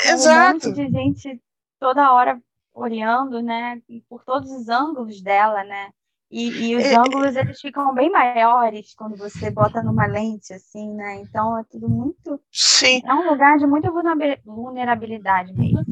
[0.04, 0.68] Exato.
[0.68, 1.42] Um monte de gente
[1.80, 2.40] toda hora
[2.74, 3.80] olhando, né?
[4.08, 5.90] Por todos os ângulos dela, né?
[6.30, 10.92] E, e os é, ângulos eles ficam bem maiores quando você bota numa lente, assim,
[10.92, 11.20] né?
[11.22, 12.40] Então é tudo muito.
[12.50, 13.00] Sim.
[13.04, 13.90] É um lugar de muita
[14.44, 15.86] vulnerabilidade mesmo.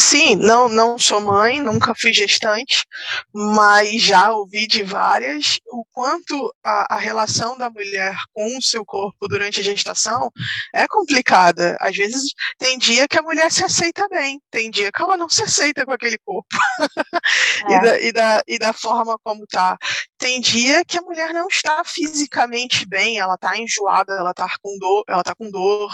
[0.00, 2.86] Sim, não, não sou mãe, nunca fui gestante,
[3.34, 8.82] mas já ouvi de várias o quanto a, a, relação da mulher com o seu
[8.84, 10.32] corpo durante a gestação
[10.74, 11.76] é complicada.
[11.78, 15.28] Às vezes tem dia que a mulher se aceita bem, tem dia que ela não
[15.28, 16.48] se aceita com aquele corpo
[17.68, 17.74] é.
[17.74, 19.76] e, da, e, da, e da forma como tá.
[20.20, 24.78] Tem dia que a mulher não está fisicamente bem, ela está enjoada, ela está com
[24.78, 25.90] dor, ela tá com dor.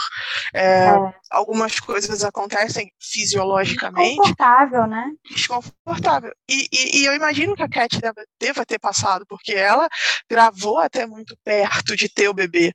[0.52, 1.14] É, é.
[1.30, 5.12] Algumas coisas acontecem fisiologicamente Desconfortável, né?
[5.30, 6.32] Desconfortável.
[6.50, 9.88] E, e, e, eu imagino que a Cat deva, deva, ter passado, porque ela
[10.28, 12.72] gravou até muito perto de ter o bebê.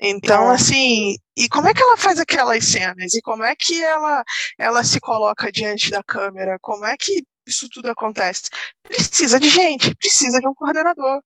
[0.00, 0.54] Então, é.
[0.54, 3.12] assim, e como é que ela faz aquelas cenas?
[3.14, 4.24] E como é que ela,
[4.58, 6.56] ela se coloca diante da câmera?
[6.62, 8.50] Como é que isso tudo acontece?
[8.82, 11.22] Precisa de gente, precisa de um coordenador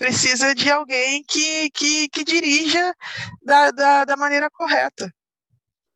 [0.00, 2.96] precisa de alguém que, que, que dirija
[3.44, 5.12] da, da, da, maneira correta.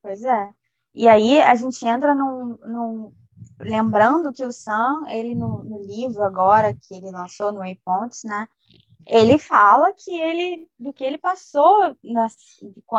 [0.02, 0.50] Pois é.
[0.94, 3.12] E aí a gente entra num, num
[3.58, 8.46] lembrando que o Sam, ele no, no, livro agora que ele lançou no Waypoints, né?
[9.06, 12.28] Ele fala que ele do que ele passou na,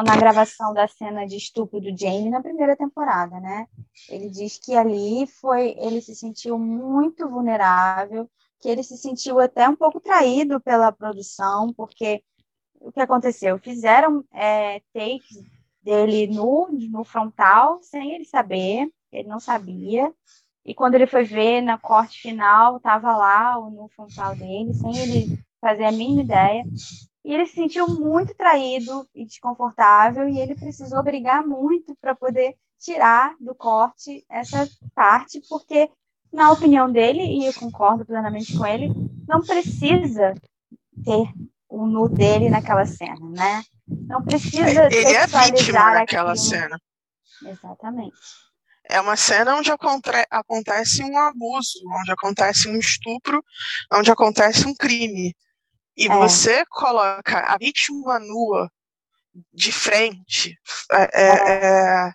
[0.03, 3.67] na gravação da cena de estupro do Jamie na primeira temporada, né?
[4.09, 9.67] Ele diz que ali foi, ele se sentiu muito vulnerável, que ele se sentiu até
[9.67, 12.23] um pouco traído pela produção, porque
[12.79, 13.57] o que aconteceu?
[13.57, 15.43] Fizeram é, takes
[15.81, 20.13] dele no, no frontal, sem ele saber, ele não sabia.
[20.63, 25.39] E quando ele foi ver na corte final, estava lá no frontal dele, sem ele
[25.65, 26.63] fazer a mínima ideia.
[27.23, 32.53] E ele se sentiu muito traído e desconfortável, e ele precisou brigar muito para poder
[32.79, 35.89] tirar do corte essa parte, porque,
[36.31, 38.93] na opinião dele, e eu concordo plenamente com ele,
[39.27, 40.35] não precisa
[41.03, 41.27] ter
[41.67, 43.63] o nu dele naquela cena, né?
[43.87, 46.45] Não precisa Ele é vítima naquela aquilo.
[46.45, 46.79] cena.
[47.43, 48.15] Exatamente.
[48.87, 53.43] É uma cena onde acontece um abuso, onde acontece um estupro,
[53.91, 55.33] onde acontece um crime.
[55.97, 56.09] E é.
[56.09, 58.69] você coloca a vítima nua
[59.53, 60.57] de frente.
[60.91, 62.09] É, é, é.
[62.09, 62.11] é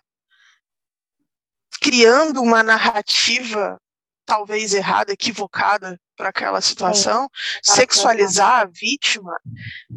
[1.81, 3.81] criando uma narrativa
[4.23, 7.27] talvez errada, equivocada para aquela situação,
[7.63, 7.73] Sim.
[7.73, 9.35] sexualizar a vítima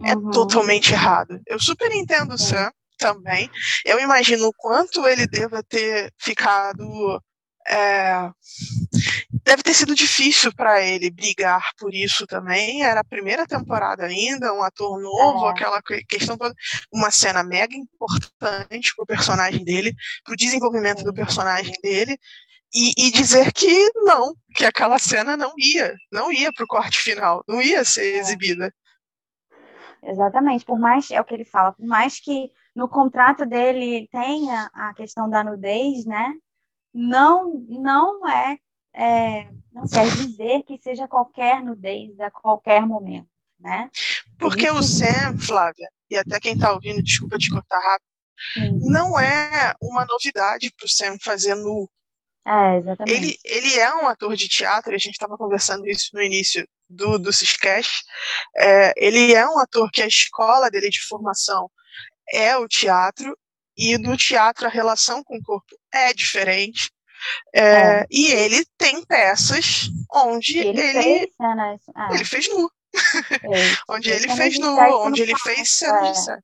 [0.04, 0.30] é uhum.
[0.30, 1.40] totalmente errado.
[1.46, 3.50] Eu super entendo o Sam também.
[3.84, 7.22] Eu imagino o quanto ele deva ter ficado
[7.68, 8.30] é,
[9.44, 12.82] deve ter sido difícil para ele brigar por isso também.
[12.82, 15.50] Era a primeira temporada ainda, um ator novo, é.
[15.50, 16.54] aquela questão toda,
[16.92, 22.18] uma cena mega importante para o personagem dele, para o desenvolvimento do personagem dele.
[22.76, 26.98] E, e, dizer que não, que aquela cena não ia, não ia para o corte
[26.98, 28.18] final, não ia ser é.
[28.18, 28.74] exibida.
[30.02, 34.68] Exatamente, por mais, é o que ele fala, por mais que no contrato dele tenha
[34.74, 36.34] a questão da nudez, né?
[36.94, 38.56] não, não é,
[38.94, 43.28] é, não quer dizer que seja qualquer nudez a qualquer momento,
[43.58, 43.90] né?
[44.38, 48.08] Porque o Sam, Flávia, e até quem está ouvindo, desculpa te cortar rápido,
[48.54, 48.78] Sim.
[48.90, 51.90] não é uma novidade para o Sam fazer nu.
[52.46, 53.16] É, exatamente.
[53.16, 57.18] Ele, ele é um ator de teatro, a gente estava conversando isso no início do,
[57.18, 58.04] do Ciscast.
[58.56, 61.70] É, ele é um ator que a escola dele de formação
[62.32, 63.36] é o teatro,
[63.76, 66.90] e no teatro a relação com o corpo é diferente.
[67.54, 68.06] É, é.
[68.10, 72.08] E ele tem peças onde ele, ele fez, cenas, ah.
[72.12, 72.70] ele fez nu.
[73.88, 76.38] onde ele fez nu, onde ele fez cenas é.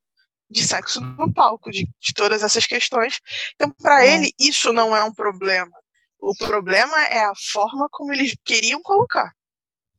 [0.51, 3.21] de, sexo no palco, de, de todas essas questões.
[3.55, 4.15] Então, para é.
[4.15, 5.73] ele, isso não é um problema.
[6.21, 9.33] O problema é a forma como eles queriam colocar.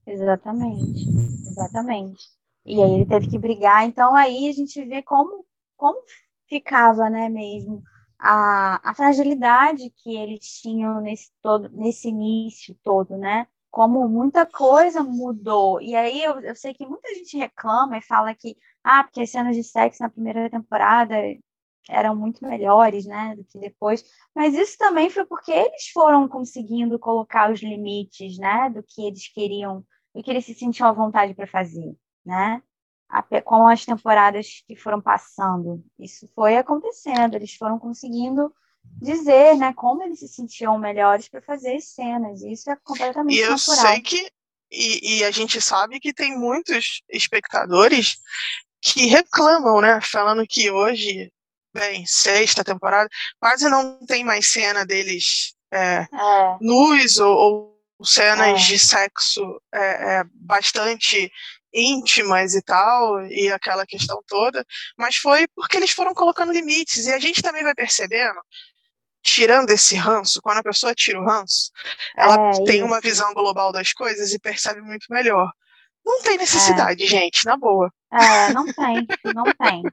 [0.06, 1.08] Exatamente,
[1.50, 2.24] exatamente.
[2.66, 3.86] E aí ele teve que brigar.
[3.86, 6.00] Então aí a gente vê como, como
[6.48, 7.82] ficava, né, mesmo
[8.22, 13.48] a, a fragilidade que eles tinham nesse todo, nesse início todo, né?
[13.72, 15.82] Como muita coisa mudou.
[15.82, 19.32] E aí eu, eu sei que muita gente reclama e fala que, ah, porque as
[19.32, 21.16] cenas de sexo na primeira temporada
[21.90, 24.04] eram muito melhores, né, do que depois.
[24.36, 29.28] Mas isso também foi porque eles foram conseguindo colocar os limites, né, do que eles
[29.34, 32.62] queriam, do que eles se sentiam à vontade para fazer, né?
[33.44, 35.84] Com as temporadas que foram passando.
[36.00, 41.76] Isso foi acontecendo, eles foram conseguindo dizer, né, como eles se sentiam melhores para fazer
[41.76, 42.42] as cenas.
[42.42, 43.78] Isso é completamente e eu natural.
[43.78, 44.32] sei que
[44.72, 48.16] e, e, a gente sabe que tem muitos espectadores
[48.82, 51.30] que reclamam, né, falando que hoje,
[51.74, 56.08] bem, sexta temporada, quase não tem mais cena deles é, é.
[56.62, 58.66] nus ou, ou cenas é.
[58.66, 61.30] de sexo é, é, bastante
[61.74, 64.66] íntimas e tal, e aquela questão toda,
[64.98, 68.40] mas foi porque eles foram colocando limites, e a gente também vai percebendo,
[69.22, 71.72] tirando esse ranço, quando a pessoa tira o ranço,
[72.18, 72.86] ela é, tem isso.
[72.86, 75.50] uma visão global das coisas e percebe muito melhor.
[76.06, 77.08] Não tem necessidade, é.
[77.08, 77.92] gente, na boa.
[78.12, 79.84] É, não tem, não tem.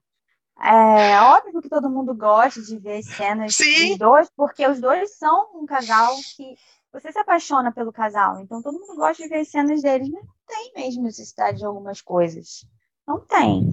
[0.61, 3.91] É óbvio que todo mundo gosta de ver cenas Sim.
[3.91, 6.57] dos dois, porque os dois são um casal que
[6.93, 10.25] você se apaixona pelo casal, então todo mundo gosta de ver as cenas deles, mas
[10.25, 12.67] não tem mesmo necessidade de algumas coisas.
[13.07, 13.69] Não tem.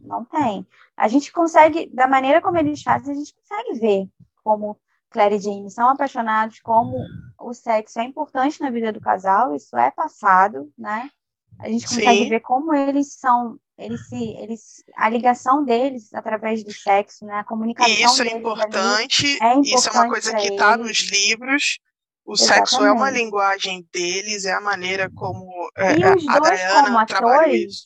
[0.00, 0.66] Não tem.
[0.96, 4.08] A gente consegue, da maneira como eles fazem, a gente consegue ver
[4.42, 4.78] como
[5.10, 6.96] Claire e Jamie são apaixonados, como
[7.38, 11.10] o sexo é importante na vida do casal, isso é passado, né?
[11.58, 12.28] A gente consegue Sim.
[12.28, 17.34] ver como eles são, eles se, eles, a ligação deles através do sexo, né?
[17.34, 21.78] A comunicação isso é importante, é importante, isso é uma coisa que está nos livros,
[22.30, 22.70] o Exatamente.
[22.70, 26.84] sexo é uma linguagem deles, é a maneira como é, e os a dois Diana
[26.84, 27.84] como atores,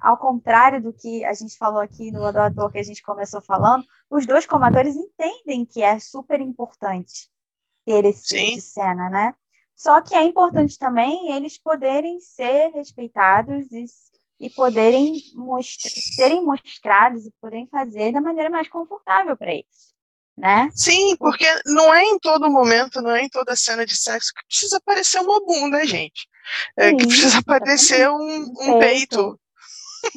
[0.00, 3.42] ao contrário do que a gente falou aqui no do ator que a gente começou
[3.42, 7.28] falando, os dois como atores entendem que é super importante
[7.84, 9.34] ter esse tipo de cena, né?
[9.74, 13.84] Só que é importante também eles poderem ser respeitados e,
[14.38, 15.16] e poderem
[16.14, 19.91] serem mostrados e poderem fazer da maneira mais confortável para eles
[20.36, 20.70] né?
[20.74, 24.46] Sim, porque não é em todo momento, não é em toda cena de sexo que
[24.46, 26.26] precisa aparecer uma bunda, gente.
[26.76, 29.38] É Sim, que precisa aparecer um, um peito.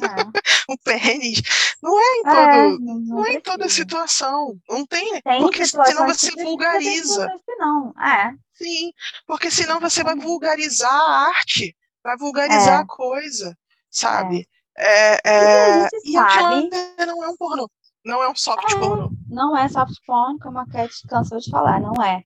[0.02, 0.06] É.
[0.72, 1.40] um pênis.
[1.80, 4.58] Não é em todo, é, não, não é em toda situação.
[4.68, 7.28] Não tem, tem porque senão você vulgariza.
[7.58, 8.32] Não, é.
[8.54, 8.90] Sim,
[9.26, 12.82] porque senão você vai vulgarizar a arte, vai vulgarizar é.
[12.82, 13.56] a coisa,
[13.90, 14.48] sabe?
[14.76, 15.20] É.
[15.24, 16.70] É, e a sabe...
[17.06, 17.70] não é um pornô.
[18.06, 19.10] Não é um soft é, porn.
[19.28, 22.22] Não é soft porn, como a Cat cansou de falar, não é.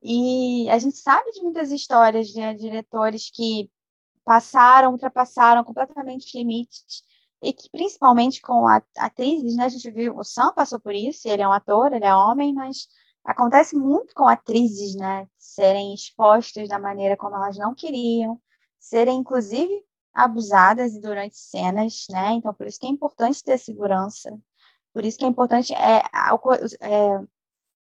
[0.00, 3.68] E a gente sabe de muitas histórias de diretores que
[4.24, 7.02] passaram, ultrapassaram completamente limites,
[7.42, 9.64] e que principalmente com atrizes, né?
[9.64, 12.54] A gente viu, o Sam passou por isso, ele é um ator, ele é homem,
[12.54, 12.86] mas
[13.24, 15.28] acontece muito com atrizes, né?
[15.36, 18.40] Serem expostas da maneira como elas não queriam,
[18.78, 22.30] serem inclusive abusadas durante cenas, né?
[22.34, 24.38] Então, por isso que é importante ter segurança
[24.96, 27.20] por isso que é importante é, é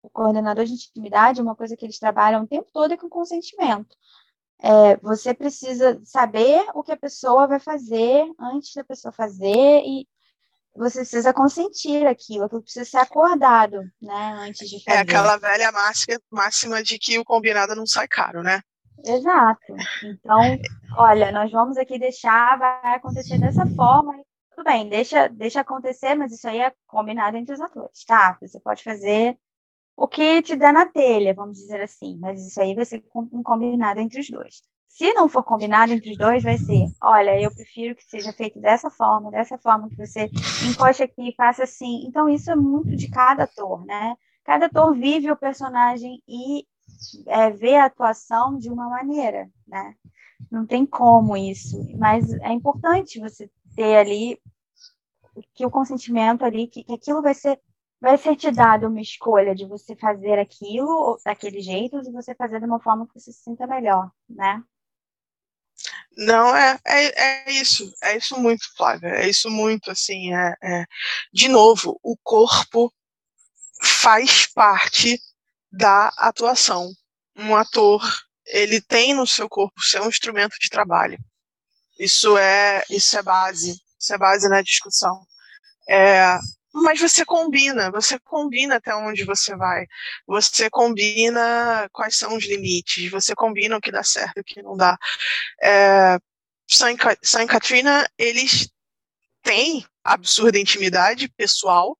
[0.01, 3.93] o coordenador de intimidade, uma coisa que eles trabalham o tempo todo é com consentimento.
[4.61, 10.07] É, você precisa saber o que a pessoa vai fazer antes da pessoa fazer e
[10.73, 14.97] você precisa consentir aquilo, aquilo precisa ser acordado, né, antes de é fazer.
[14.97, 18.61] É aquela velha máxima, máxima de que o combinado não sai caro, né?
[19.03, 19.75] Exato.
[20.05, 20.39] Então,
[20.95, 24.13] olha, nós vamos aqui deixar, vai acontecer dessa forma,
[24.61, 28.37] tudo bem, deixa, deixa acontecer, mas isso aí é combinado entre os atores, tá?
[28.39, 29.37] Você pode fazer
[29.97, 33.41] o que te dá na telha, vamos dizer assim, mas isso aí vai ser um
[33.41, 34.61] combinado entre os dois.
[34.87, 38.59] Se não for combinado entre os dois, vai ser, olha, eu prefiro que seja feito
[38.59, 40.29] dessa forma, dessa forma que você
[40.69, 42.05] encoste aqui e faça assim.
[42.05, 44.15] Então, isso é muito de cada ator, né?
[44.43, 46.65] Cada ator vive o personagem e
[47.27, 49.95] é, vê a atuação de uma maneira, né?
[50.51, 54.37] Não tem como isso, mas é importante você ter ali
[55.53, 57.59] que o consentimento ali, que, que aquilo vai ser
[58.01, 62.33] vai ser te dado uma escolha de você fazer aquilo daquele jeito ou de você
[62.33, 64.63] fazer de uma forma que você se sinta melhor, né?
[66.17, 70.85] Não, é, é, é isso, é isso muito, Flávia, é isso muito, assim, é, é,
[71.31, 72.91] de novo, o corpo
[73.83, 75.19] faz parte
[75.71, 76.91] da atuação.
[77.35, 78.01] Um ator,
[78.45, 81.17] ele tem no seu corpo ser um instrumento de trabalho.
[81.97, 85.25] Isso é, isso é base, isso é base na discussão.
[85.87, 86.37] É,
[86.73, 89.85] mas você combina, você combina até onde você vai,
[90.25, 94.61] você combina quais são os limites, você combina o que dá certo e o que
[94.61, 94.97] não dá.
[95.61, 96.17] É,
[96.67, 98.69] Saint Katrina, eles
[99.43, 101.97] têm absurda intimidade pessoal,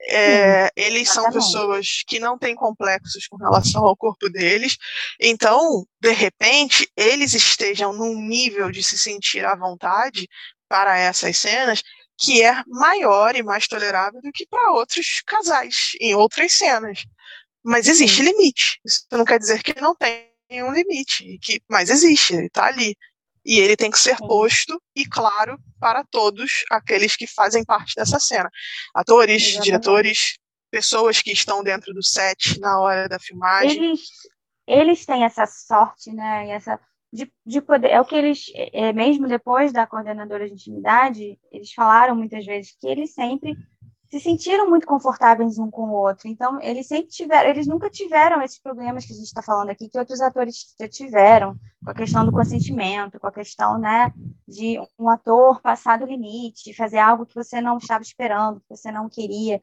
[0.00, 4.76] é, eles são pessoas que não têm complexos com relação ao corpo deles,
[5.20, 10.28] então, de repente, eles estejam num nível de se sentir à vontade
[10.68, 11.82] para essas cenas
[12.18, 17.04] que é maior e mais tolerável do que para outros casais em outras cenas.
[17.62, 18.80] Mas existe limite.
[18.84, 22.96] Isso não quer dizer que não tem um limite, que, mas existe, ele está ali.
[23.44, 28.18] E ele tem que ser posto e claro para todos aqueles que fazem parte dessa
[28.18, 28.50] cena.
[28.94, 29.64] Atores, Exatamente.
[29.64, 30.38] diretores,
[30.70, 33.82] pessoas que estão dentro do set na hora da filmagem.
[33.82, 34.00] Eles,
[34.66, 36.50] eles têm essa sorte, né?
[36.50, 36.78] Essa
[37.12, 37.88] de, de poder.
[37.88, 42.76] É o que eles, é, mesmo depois da coordenadora de intimidade, eles falaram muitas vezes
[42.78, 43.56] que eles sempre
[44.10, 46.28] se sentiram muito confortáveis um com o outro.
[46.28, 49.88] Então, eles sempre tiveram, eles nunca tiveram esses problemas que a gente está falando aqui,
[49.88, 54.12] que outros atores já tiveram, com a questão do consentimento, com a questão, né,
[54.46, 58.90] de um ator passar do limite, fazer algo que você não estava esperando, que você
[58.90, 59.60] não queria.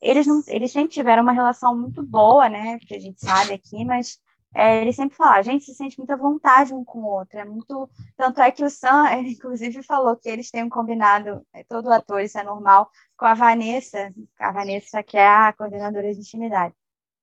[0.00, 3.82] Eles, não, eles sempre tiveram uma relação muito boa, né, que a gente sabe aqui,
[3.82, 4.18] mas
[4.54, 7.44] é, ele sempre fala, a gente se sente muita vontade um com o outro, é
[7.44, 11.62] muito, tanto é que o Sam, ele, inclusive falou que eles têm um combinado, é,
[11.64, 16.20] todo ator, isso é normal, com a Vanessa, a Vanessa que é a coordenadora de
[16.20, 16.74] intimidade,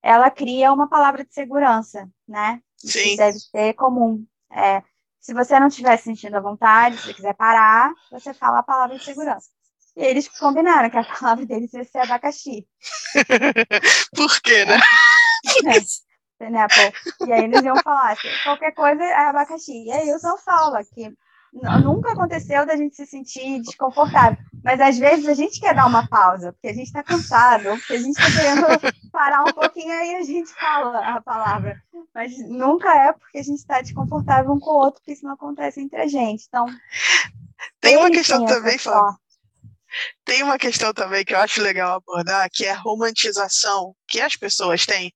[0.01, 3.11] ela cria uma palavra de segurança, né, Sim.
[3.11, 4.83] que deve ser comum, é,
[5.23, 8.97] se você não estiver sentindo a vontade, se você quiser parar, você fala a palavra
[8.97, 9.49] de segurança.
[9.95, 12.67] E eles combinaram que a palavra deles ia ser abacaxi.
[14.13, 14.75] Por quê, né?
[14.75, 15.79] É.
[16.49, 16.67] Né,
[17.27, 19.85] e aí eles iam falar assim, qualquer coisa é abacaxi.
[19.85, 21.13] E aí o Sam fala que
[21.83, 24.37] nunca aconteceu da gente se sentir desconfortável.
[24.63, 27.93] Mas às vezes a gente quer dar uma pausa, porque a gente está cansado, porque
[27.93, 31.81] a gente está querendo parar um pouquinho, aí a gente fala a palavra.
[32.13, 35.33] Mas nunca é porque a gente está desconfortável um com o outro, porque isso não
[35.33, 36.45] acontece entre a gente.
[36.47, 36.65] Então.
[37.79, 39.17] Tem uma questão também, Fábio.
[40.25, 44.35] Tem uma questão também que eu acho legal abordar, que é a romantização que as
[44.35, 45.13] pessoas têm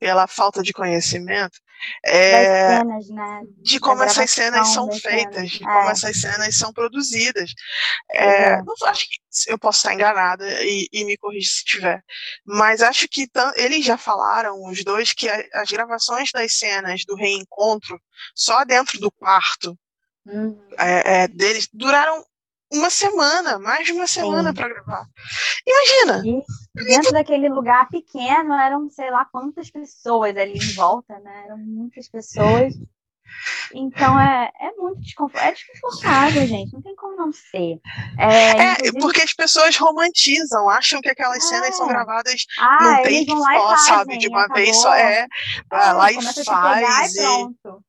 [0.00, 1.60] pela falta de conhecimento
[2.04, 3.42] é, cenas, né?
[3.58, 5.92] de como essas cenas são feitas, de como é.
[5.92, 7.52] essas cenas são produzidas.
[8.10, 8.62] É, é.
[8.62, 12.02] Não acho que eu posso estar enganada e, e me corrija se tiver,
[12.44, 17.14] mas acho que eles já falaram, os dois, que a, as gravações das cenas do
[17.14, 18.00] reencontro,
[18.34, 19.78] só dentro do quarto
[20.26, 20.58] uhum.
[20.78, 22.24] É, deles, duraram
[22.72, 25.06] uma semana, mais de uma semana para gravar.
[25.66, 26.22] Imagina!
[26.76, 31.44] E dentro daquele lugar pequeno eram, sei lá, quantas pessoas ali em volta, né?
[31.46, 32.74] Eram muitas pessoas.
[33.72, 35.50] Então é, é muito desconfortável.
[35.50, 36.72] É desconfortável, gente.
[36.72, 37.80] Não tem como não ser.
[38.18, 38.98] É, é inclusive...
[39.00, 41.40] porque as pessoas romantizam, acham que aquelas é.
[41.40, 44.18] cenas são gravadas ah, num take só, sabe?
[44.18, 44.94] De uma vez só.
[44.94, 45.26] É,
[45.68, 47.14] vai lá e faz.
[47.14, 47.22] E...
[47.22, 47.79] Pronto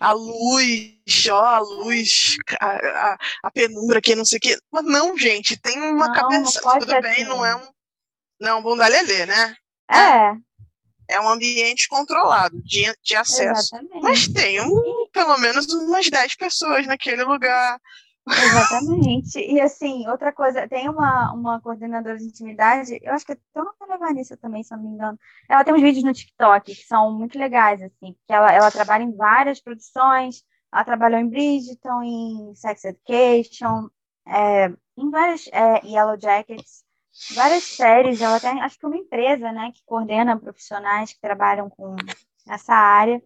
[0.00, 4.58] a luz, ó, a luz, a, a, a penumbra aqui, não sei o quê.
[4.70, 6.60] Mas não, gente, tem uma não, cabeça.
[6.64, 7.24] Não tudo bem, assim.
[7.24, 7.68] não é um.
[8.40, 9.56] Não, bunda lelê, né?
[9.90, 10.32] É.
[11.08, 13.76] É um ambiente controlado de, de acesso.
[13.76, 14.02] Exatamente.
[14.02, 17.80] Mas tem um, pelo menos umas 10 pessoas naquele lugar.
[18.28, 19.38] Exatamente.
[19.38, 23.72] E assim, outra coisa, tem uma, uma coordenadora de intimidade, eu acho que eu não
[23.78, 25.18] vou levar nisso também, se não me engano.
[25.48, 29.04] Ela tem uns vídeos no TikTok que são muito legais, assim, porque ela, ela trabalha
[29.04, 33.88] em várias produções, ela trabalhou em Bridgerton, em Sex Education,
[34.26, 34.66] é,
[34.96, 36.84] em várias é, Yellow Jackets,
[37.34, 38.20] várias séries.
[38.20, 41.94] Ela tem, acho que uma empresa, né, que coordena profissionais que trabalham com
[42.48, 43.22] essa área.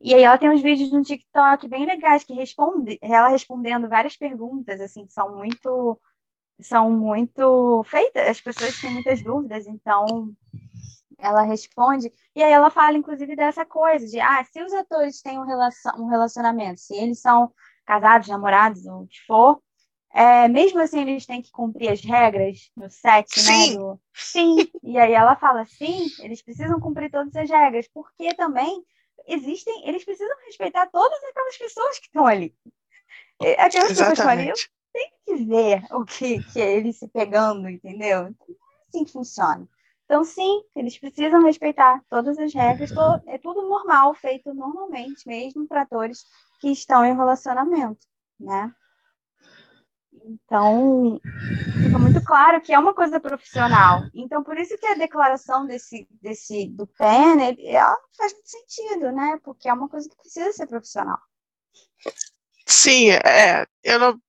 [0.00, 4.16] E aí ela tem uns vídeos no TikTok bem legais que responde, ela respondendo várias
[4.16, 6.00] perguntas assim que são muito
[6.62, 10.30] são muito feitas, as pessoas têm muitas dúvidas, então
[11.18, 15.38] ela responde e aí ela fala inclusive dessa coisa de ah, se os atores têm
[15.38, 17.52] um, relacion, um relacionamento, se eles são
[17.84, 19.60] casados, namorados ou o que for,
[20.12, 23.70] é, mesmo assim eles têm que cumprir as regras no set, né, sim.
[23.70, 23.76] né?
[23.78, 24.00] Do...
[24.14, 24.56] Sim.
[24.82, 28.82] E aí ela fala, sim, eles precisam cumprir todas as regras, porque também
[29.26, 32.54] existem, eles precisam respeitar todas aquelas pessoas que estão ali.
[33.58, 34.52] Aquelas pessoas que estão ali,
[34.92, 38.26] tem que ver o que, que é eles se pegando, entendeu?
[38.26, 38.34] É
[38.88, 39.68] assim que funciona.
[40.04, 42.90] Então, sim, eles precisam respeitar todas as regras,
[43.28, 46.24] é tudo normal, feito normalmente, mesmo para atores
[46.60, 48.04] que estão em relacionamento,
[48.38, 48.74] né?
[50.24, 51.20] Então,
[52.30, 54.04] claro que é uma coisa profissional.
[54.14, 59.36] Então, por isso que a declaração desse, desse do PEN, ela faz muito sentido, né?
[59.42, 61.18] Porque é uma coisa que precisa ser profissional.
[62.64, 64.20] Sim, é, eu não,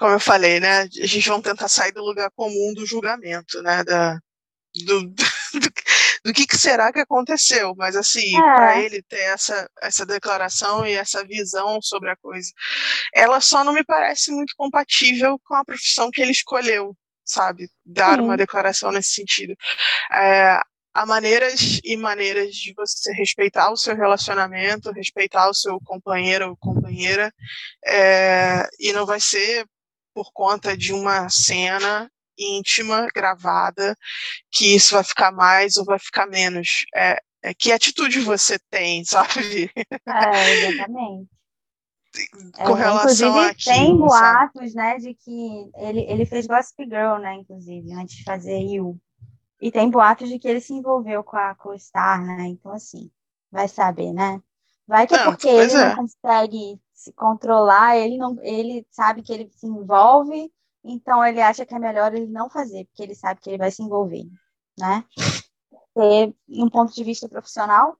[0.00, 0.80] como eu falei, né?
[0.80, 3.84] A gente vai tentar sair do lugar comum do julgamento, né?
[3.84, 4.18] Da,
[4.84, 5.02] do,
[5.54, 5.72] do,
[6.24, 8.40] do que, que, será que aconteceu, mas assim, é.
[8.40, 12.50] para ele ter essa, essa declaração e essa visão sobre a coisa,
[13.14, 17.68] ela só não me parece muito compatível com a profissão que ele escolheu, sabe?
[17.84, 19.54] Dar uma declaração nesse sentido.
[20.12, 20.60] É,
[20.94, 26.56] há maneiras e maneiras de você respeitar o seu relacionamento, respeitar o seu companheiro ou
[26.56, 27.32] companheira,
[27.84, 29.66] é, e não vai ser
[30.14, 32.08] por conta de uma cena
[32.38, 33.96] íntima, gravada,
[34.50, 36.84] que isso vai ficar mais ou vai ficar menos.
[36.94, 39.70] É, é que atitude você tem, sabe?
[39.76, 41.28] É, exatamente.
[42.56, 44.74] Com é, relação inclusive, a tem boatos, sabe?
[44.74, 49.00] né, de que ele, ele fez Gossip Girl, né, inclusive, antes de fazer You.
[49.60, 53.10] E tem boatos de que ele se envolveu com a co-star, né, então assim,
[53.50, 54.40] vai saber, né?
[54.86, 55.88] Vai que é porque ele é.
[55.88, 60.52] não consegue se controlar, ele não, ele sabe que ele se envolve
[60.84, 63.70] então ele acha que é melhor ele não fazer, porque ele sabe que ele vai
[63.70, 64.26] se envolver,
[64.78, 65.02] né?
[65.96, 67.96] E, um ponto de vista profissional,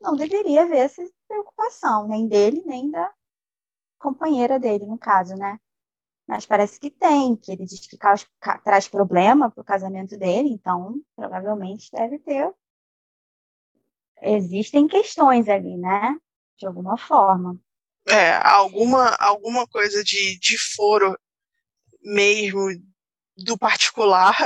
[0.00, 3.12] não deveria haver essa preocupação, nem dele, nem da
[4.04, 5.58] companheira dele, no caso, né?
[6.26, 7.96] Mas parece que tem, que ele diz que
[8.62, 12.52] traz problema para o casamento dele, então provavelmente deve ter.
[14.20, 16.18] Existem questões ali, né?
[16.58, 17.58] De alguma forma.
[18.06, 21.18] É, alguma, alguma coisa de, de foro
[22.02, 22.68] mesmo
[23.36, 24.36] do particular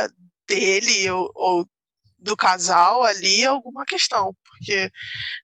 [0.47, 1.69] dele ou, ou
[2.17, 4.91] do casal ali alguma questão, porque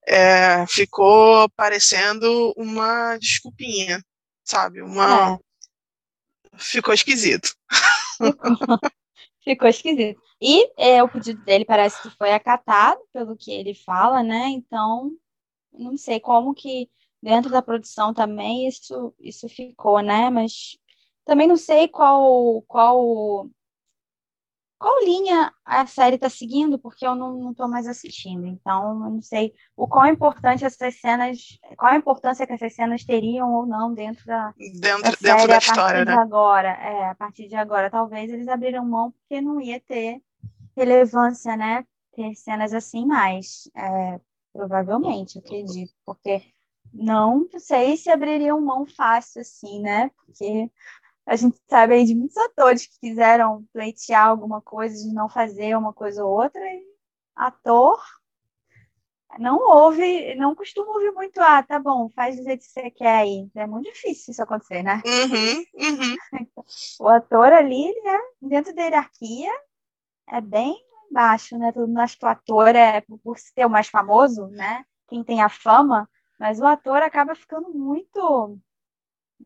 [0.06, 4.02] é, ficou parecendo uma desculpinha,
[4.44, 4.82] sabe?
[4.82, 5.34] Uma.
[5.34, 6.58] É.
[6.58, 7.54] Ficou esquisito.
[8.16, 8.56] Ficou,
[9.42, 10.20] ficou esquisito.
[10.40, 14.48] E é, o pedido dele parece que foi acatado, pelo que ele fala, né?
[14.48, 15.10] Então,
[15.72, 16.88] não sei como que
[17.22, 20.28] dentro da produção também isso, isso ficou, né?
[20.30, 20.76] Mas
[21.24, 23.48] também não sei qual qual
[24.84, 28.46] qual linha a série está seguindo, porque eu não estou mais assistindo.
[28.46, 32.74] Então, eu não sei o qual é importante essas cenas, qual a importância que essas
[32.74, 36.12] cenas teriam ou não dentro da, dentro, da, série, dentro da história, a partir né?
[36.12, 36.68] de agora.
[36.68, 40.20] É, a partir de agora, talvez eles abriram mão porque não ia ter
[40.76, 41.86] relevância, né?
[42.14, 44.20] Ter cenas assim mais, é,
[44.52, 46.42] provavelmente, acredito, porque
[46.92, 50.10] não sei se abririam mão fácil assim, né?
[50.26, 50.70] Porque
[51.26, 55.76] a gente sabe aí de muitos atores que quiseram pleitear alguma coisa, de não fazer
[55.76, 56.84] uma coisa ou outra, e
[57.34, 57.98] ator
[59.38, 63.18] não ouve, não costuma ouvir muito, ah, tá bom, faz do jeito que você quer
[63.18, 63.48] aí.
[63.54, 65.02] É muito difícil isso acontecer, né?
[65.04, 66.16] Uhum, uhum.
[67.00, 69.52] o ator ali, né, dentro da hierarquia,
[70.28, 70.76] é bem
[71.10, 71.72] baixo, né?
[71.72, 74.84] Todo mundo acha que o ator é por ser o mais famoso, né?
[75.08, 76.08] Quem tem a fama,
[76.38, 78.58] mas o ator acaba ficando muito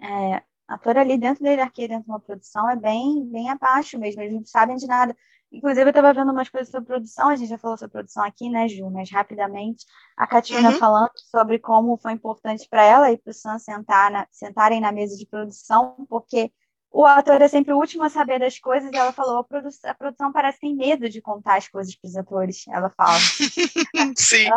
[0.00, 4.20] é, ator ali dentro da hierarquia, dentro de uma produção, é bem, bem abaixo mesmo,
[4.20, 5.16] eles não sabem de nada.
[5.50, 8.50] Inclusive, eu estava vendo umas coisas sobre produção, a gente já falou sobre produção aqui,
[8.50, 8.90] né, Ju?
[8.90, 10.78] Mas rapidamente, a Catina uhum.
[10.78, 14.92] falando sobre como foi importante para ela e para o Sam sentar na, sentarem na
[14.92, 16.52] mesa de produção, porque
[16.90, 18.90] o ator é sempre o último a saber das coisas.
[18.92, 22.08] Ela falou: a, produ a produção parece que tem medo de contar as coisas para
[22.08, 22.64] os atores.
[22.68, 23.18] Ela fala.
[24.16, 24.48] Sim.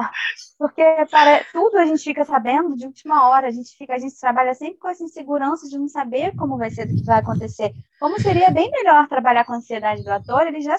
[0.58, 3.48] Porque para tudo a gente fica sabendo de última hora.
[3.48, 6.70] A gente fica, a gente trabalha sempre com essa insegurança de não saber como vai
[6.70, 7.74] ser, o que vai acontecer.
[8.02, 10.76] Como seria bem melhor trabalhar com a ansiedade do ator, ele já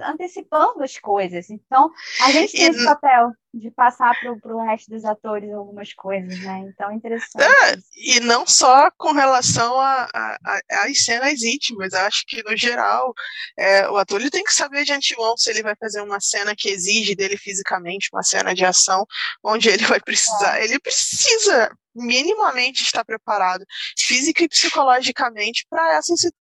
[0.00, 1.48] antecipando as coisas.
[1.48, 1.88] Então,
[2.20, 6.64] a gente tem esse papel de passar para o resto dos atores algumas coisas, né?
[6.68, 7.44] Então, é interessante.
[7.44, 13.14] É, e não só com relação às cenas íntimas, acho que, no geral,
[13.56, 16.56] é, o ator ele tem que saber de antemão se ele vai fazer uma cena
[16.58, 19.06] que exige dele fisicamente, uma cena de ação,
[19.44, 20.64] onde ele vai precisar, é.
[20.64, 23.64] ele precisa minimamente estar preparado,
[23.96, 26.43] física e psicologicamente, para essa situação.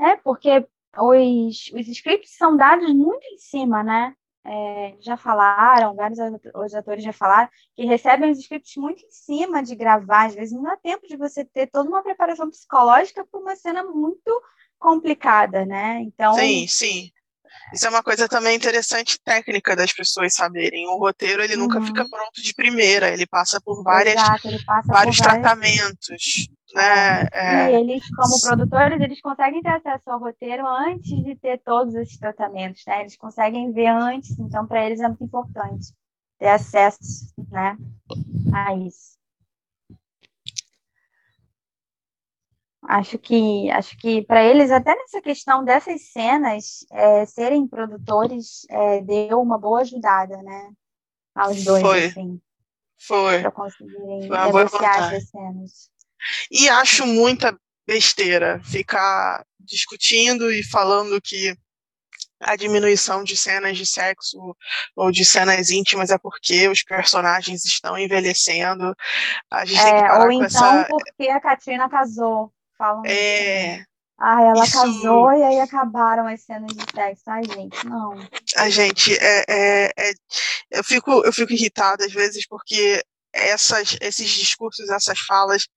[0.00, 4.14] É, porque os, os scripts são dados muito em cima, né?
[4.44, 6.18] é, já falaram, vários
[6.54, 10.52] os atores já falaram, que recebem os scripts muito em cima de gravar, às vezes
[10.52, 14.42] não dá tempo de você ter toda uma preparação psicológica para uma cena muito
[14.78, 16.00] complicada, né?
[16.00, 16.34] Então.
[16.34, 17.10] Sim, sim.
[17.74, 20.88] Isso é uma coisa também interessante técnica das pessoas saberem.
[20.88, 21.62] O roteiro ele uhum.
[21.62, 26.48] nunca fica pronto de primeira, ele passa por várias, Exato, passa vários por tratamentos.
[26.74, 27.26] Né?
[27.32, 27.72] É.
[27.72, 32.16] E eles, como produtores, eles conseguem ter acesso ao roteiro antes de ter todos esses
[32.18, 33.00] tratamentos, né?
[33.00, 35.92] Eles conseguem ver antes, então para eles é muito importante
[36.38, 37.76] ter acesso, né,
[38.54, 39.20] a isso.
[42.82, 49.02] Acho que, acho que para eles, até nessa questão dessas cenas, é, serem produtores é,
[49.02, 50.72] deu uma boa ajudada, né?
[51.34, 52.06] Aos dois, Foi.
[52.06, 52.40] assim.
[52.98, 53.40] Foi.
[53.40, 55.90] Para conseguirem Foi negociar essas cenas.
[56.50, 57.56] E acho muita
[57.86, 61.54] besteira ficar discutindo e falando que
[62.40, 64.56] a diminuição de cenas de sexo
[64.96, 68.94] ou de cenas íntimas é porque os personagens estão envelhecendo.
[69.50, 70.88] A gente é, tem que parar ou então essa...
[70.88, 72.52] porque a Katrina casou.
[72.78, 73.84] Falam é...
[74.18, 74.78] Ah, ela isso...
[74.78, 77.22] casou e aí acabaram as cenas de sexo.
[77.26, 78.14] Ai, gente, não.
[78.56, 80.12] A gente, é, é, é,
[80.70, 83.02] eu, fico, eu fico irritada às vezes porque
[83.32, 85.68] essas, esses discursos, essas falas,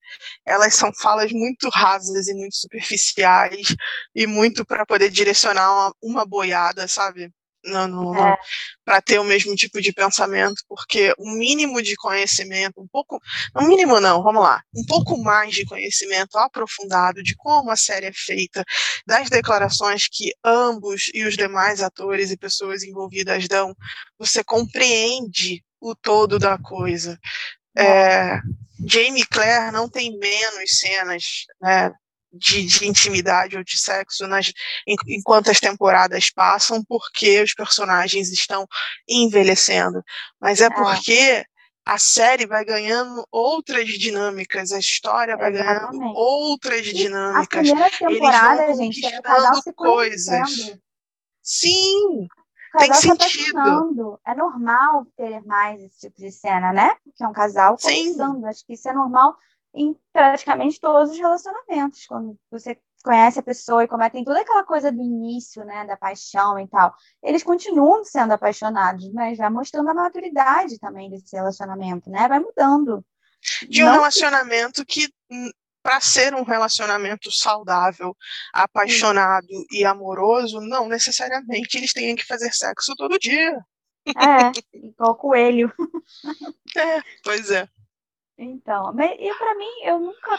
[0.44, 3.74] elas são falas muito rasas e muito superficiais
[4.14, 7.32] e muito para poder direcionar uma, uma boiada, sabe?
[7.66, 8.36] É.
[8.84, 13.18] para ter o mesmo tipo de pensamento, porque o mínimo de conhecimento, um pouco,
[13.54, 18.06] não mínimo não, vamos lá, um pouco mais de conhecimento aprofundado de como a série
[18.06, 18.62] é feita,
[19.06, 23.74] das declarações que ambos e os demais atores e pessoas envolvidas dão,
[24.18, 27.18] você compreende o todo da coisa.
[27.76, 28.38] É,
[28.86, 31.92] Jamie Claire não tem menos cenas né,
[32.32, 34.52] de, de, intimidade ou de sexo nas,
[35.06, 38.66] enquanto as temporadas passam, porque os personagens estão
[39.08, 40.02] envelhecendo.
[40.40, 40.70] Mas é, é.
[40.70, 41.44] porque
[41.84, 45.98] a série vai ganhando outras dinâmicas, a história vai Exatamente.
[45.98, 47.68] ganhando outras dinâmicas.
[47.68, 50.78] A primeira temporada, Eles vão gente, é coisas.
[51.42, 52.26] Sim,
[52.78, 54.20] tem tá sentido.
[54.26, 56.94] É normal ter mais esse tipo de cena, né?
[57.04, 58.46] Porque é um casal conversando.
[58.46, 59.36] Acho que isso é normal
[59.74, 62.06] em praticamente todos os relacionamentos.
[62.06, 65.84] Quando você conhece a pessoa e como é, tem toda aquela coisa do início, né,
[65.84, 66.94] da paixão e tal.
[67.22, 72.26] Eles continuam sendo apaixonados, mas vai mostrando a maturidade também desse relacionamento, né?
[72.26, 73.04] Vai mudando.
[73.68, 75.54] De um Não relacionamento que, que
[75.84, 78.16] para ser um relacionamento saudável,
[78.54, 83.54] apaixonado e amoroso, não necessariamente eles tenham que fazer sexo todo dia.
[84.08, 85.70] É, igual coelho.
[86.76, 87.68] É, pois é.
[88.36, 90.36] Então, e para mim, eu nunca,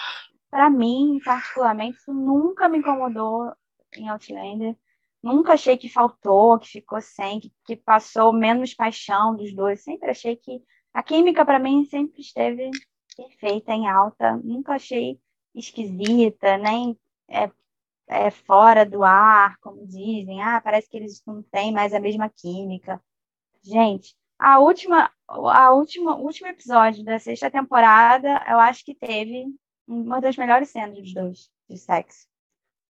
[0.52, 3.54] para mim, particularmente, isso nunca me incomodou
[3.96, 4.76] em Outlander.
[5.24, 9.82] Nunca achei que faltou, que ficou sem, que, que passou menos paixão dos dois.
[9.82, 10.62] Sempre achei que
[10.93, 12.70] a química para mim sempre esteve
[13.16, 14.36] perfeita, em alta.
[14.43, 15.18] Nunca achei
[15.60, 16.97] esquisita, nem
[17.28, 17.49] é,
[18.08, 20.41] é fora do ar, como dizem.
[20.41, 23.01] Ah, parece que eles não têm mais a mesma química.
[23.64, 29.45] Gente, a última, a última, último episódio da sexta temporada, eu acho que teve
[29.88, 32.28] uma das melhores cenas dos dois de sexo.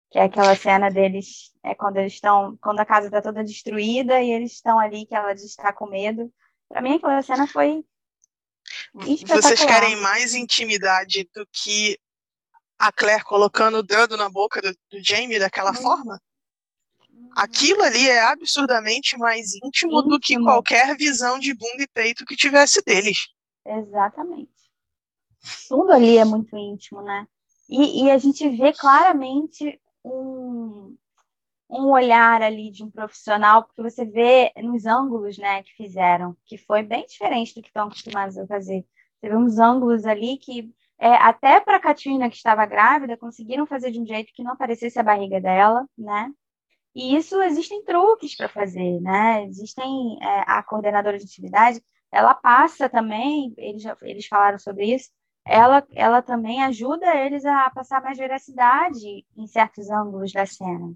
[0.10, 4.22] Que é aquela cena deles, é quando eles estão, quando a casa está toda destruída
[4.22, 6.32] e eles estão ali, que ela está com medo.
[6.70, 7.84] Para mim, aquela cena foi
[8.94, 11.98] Vocês querem mais intimidade do que
[12.78, 15.82] a Claire colocando o dedo na boca do, do Jamie daquela uhum.
[15.82, 16.22] forma?
[17.36, 22.26] Aquilo ali é absurdamente mais íntimo, íntimo, do que qualquer visão de bunda e peito
[22.26, 23.28] que tivesse deles.
[23.66, 24.52] Exatamente.
[25.68, 27.28] Tudo ali é muito íntimo, né?
[27.70, 30.96] E, e a gente vê claramente um,
[31.70, 36.58] um olhar ali de um profissional, porque você vê nos ângulos né, que fizeram, que
[36.58, 38.86] foi bem diferente do que estão acostumados a fazer.
[39.22, 43.92] Vê uns ângulos ali que É, até para a Katrina, que estava grávida, conseguiram fazer
[43.92, 46.32] de um jeito que não aparecesse a barriga dela, né?
[46.96, 49.46] E isso existem truques para fazer, né?
[49.46, 51.82] Existem é, a coordenadora de atividade,
[52.12, 55.10] ela passa também, eles, eles falaram sobre isso,
[55.46, 60.96] ela, ela também ajuda eles a passar mais veracidade em certos ângulos da cena.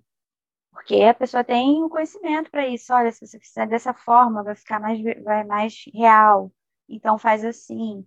[0.72, 2.94] Porque a pessoa tem o conhecimento para isso.
[2.94, 6.52] Olha, se você fizer dessa forma, vai ficar mais, vai mais real.
[6.88, 8.06] Então faz assim.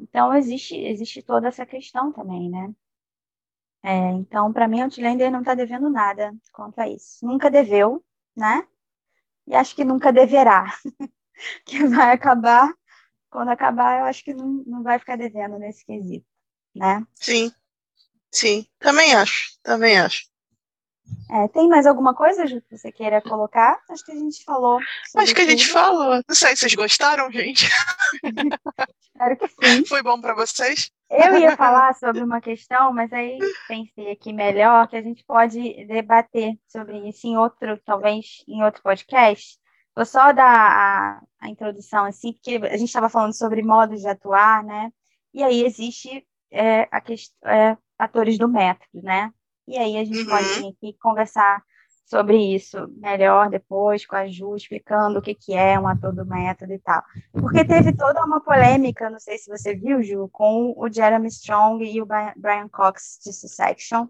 [0.00, 2.72] Então existe, existe toda essa questão também, né?
[3.82, 7.24] É, então, para mim, o Outlander não está devendo nada quanto a isso.
[7.26, 8.04] Nunca deveu,
[8.36, 8.66] né?
[9.46, 10.66] E acho que nunca deverá.
[11.64, 12.72] que vai acabar
[13.30, 16.26] quando acabar, eu acho que não, não vai ficar devendo nesse quesito,
[16.74, 17.06] né?
[17.14, 17.52] Sim,
[18.30, 20.28] sim, também acho, também acho.
[21.30, 23.80] É, tem mais alguma coisa, Ju, que você queira colocar?
[23.88, 24.80] Acho que a gente falou.
[25.16, 26.20] Acho que a gente falou.
[26.28, 27.68] Não sei, vocês gostaram, gente?
[29.20, 29.84] Espero que sim.
[29.84, 30.90] Foi bom para vocês?
[31.10, 35.84] Eu ia falar sobre uma questão, mas aí pensei aqui melhor que a gente pode
[35.84, 39.60] debater sobre isso em outro, talvez em outro podcast,
[39.94, 44.08] Vou só dar a, a introdução, assim, porque a gente estava falando sobre modos de
[44.08, 44.90] atuar, né?
[45.34, 49.30] E aí existe é, a questão, é, atores do método, né?
[49.66, 50.26] E aí a gente uhum.
[50.26, 51.62] pode vir aqui conversar
[52.10, 56.26] sobre isso melhor depois com a Ju, explicando o que, que é um ator do
[56.26, 57.02] método e tal.
[57.32, 61.84] Porque teve toda uma polêmica, não sei se você viu, Ju, com o Jeremy Strong
[61.84, 64.08] e o Brian Cox de Succession.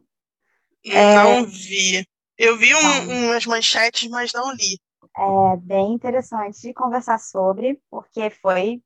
[0.87, 1.45] Não é...
[1.45, 2.07] vi.
[2.39, 4.81] Eu vi um, umas manchetes, mas não li
[5.17, 8.83] é bem interessante de conversar sobre, porque foi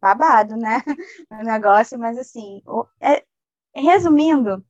[0.00, 0.82] babado, né?
[1.30, 3.22] O negócio, mas assim, o, é,
[3.74, 4.64] resumindo,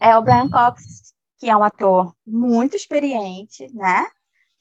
[0.00, 1.13] é o Brian Cox,
[1.44, 4.08] que é um ator muito experiente, né?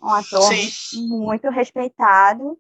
[0.02, 1.08] Um ator Sim.
[1.08, 2.60] muito respeitado.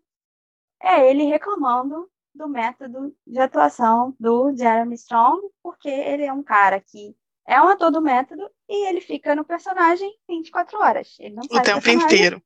[0.82, 6.80] É ele reclamando do método de atuação do Jeremy Strong, porque ele é um cara
[6.80, 7.13] que
[7.45, 11.17] é um ator do método e ele fica no personagem 24 horas.
[11.19, 12.41] Ele não o tempo inteiro.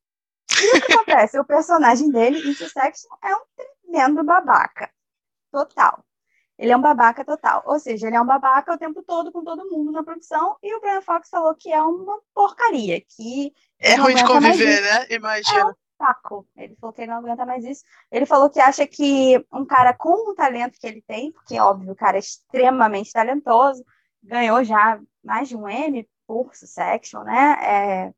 [0.59, 1.38] E o que acontece?
[1.38, 4.89] O personagem dele, em Succession, é um tremendo babaca.
[5.51, 6.03] Total.
[6.58, 7.64] Ele é um babaca total.
[7.66, 10.58] Ou seja, ele é um babaca o tempo todo com todo mundo na produção.
[10.64, 12.99] E o Brian Fox falou que é uma porcaria.
[13.01, 15.08] Que é ruim de conviver, né?
[15.10, 15.60] Imagina.
[15.60, 16.47] É um saco.
[16.55, 17.84] Ele falou que ele não aguenta mais isso.
[18.12, 21.91] Ele falou que acha que um cara com o talento que ele tem, porque, óbvio,
[21.91, 23.84] o cara é extremamente talentoso,
[24.24, 27.58] ganhou já mais de um M por Succession, né?
[27.62, 28.14] É,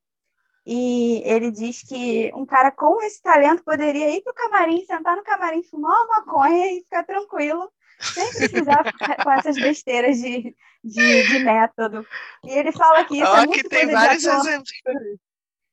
[0.65, 5.15] e ele diz que um cara com esse talento poderia ir para o camarim, sentar
[5.15, 8.83] no camarim, fumar uma maconha e ficar tranquilo, sem precisar
[9.23, 12.05] com essas besteiras de, de, de, método.
[12.43, 14.71] E ele fala que isso oh, é muito que tem vários de ator, exemplos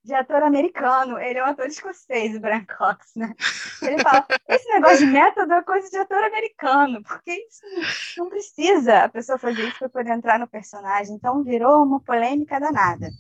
[0.07, 1.18] de ator americano.
[1.18, 3.35] Ele é um ator escocês, o Brian Cox, né?
[3.83, 7.66] Ele fala, esse negócio de método é coisa de ator americano, porque isso
[8.16, 11.14] não precisa a pessoa fazer isso para poder entrar no personagem.
[11.14, 13.11] Então virou uma polêmica danada.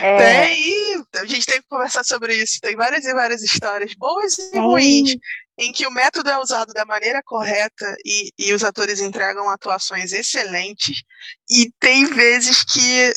[0.00, 0.18] É...
[0.18, 2.60] Tem, a gente tem que conversar sobre isso.
[2.60, 5.16] Tem várias e várias histórias, boas e ruins,
[5.58, 10.12] em que o método é usado da maneira correta e, e os atores entregam atuações
[10.12, 11.02] excelentes,
[11.50, 13.12] e tem vezes que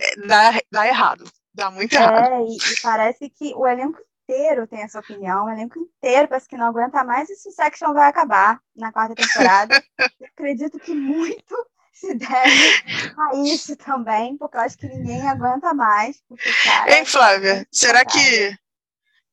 [0.00, 2.32] é, dá, dá errado, dá muito errado.
[2.32, 6.48] É, e, e parece que o elenco inteiro tem essa opinião, o elenco inteiro parece
[6.48, 9.82] que não aguenta mais e Succession vai acabar na quarta temporada.
[10.36, 11.54] acredito que muito
[11.92, 12.84] se deve
[13.16, 16.20] a isso também, porque eu acho que ninguém aguenta mais.
[16.28, 18.56] Porque, cara, Ei, Flávia, é será que,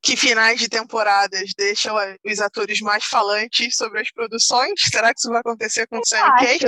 [0.02, 4.80] que finais de temporadas deixam os atores mais falantes sobre as produções?
[4.90, 6.66] Será que isso vai acontecer com o Sam Kate?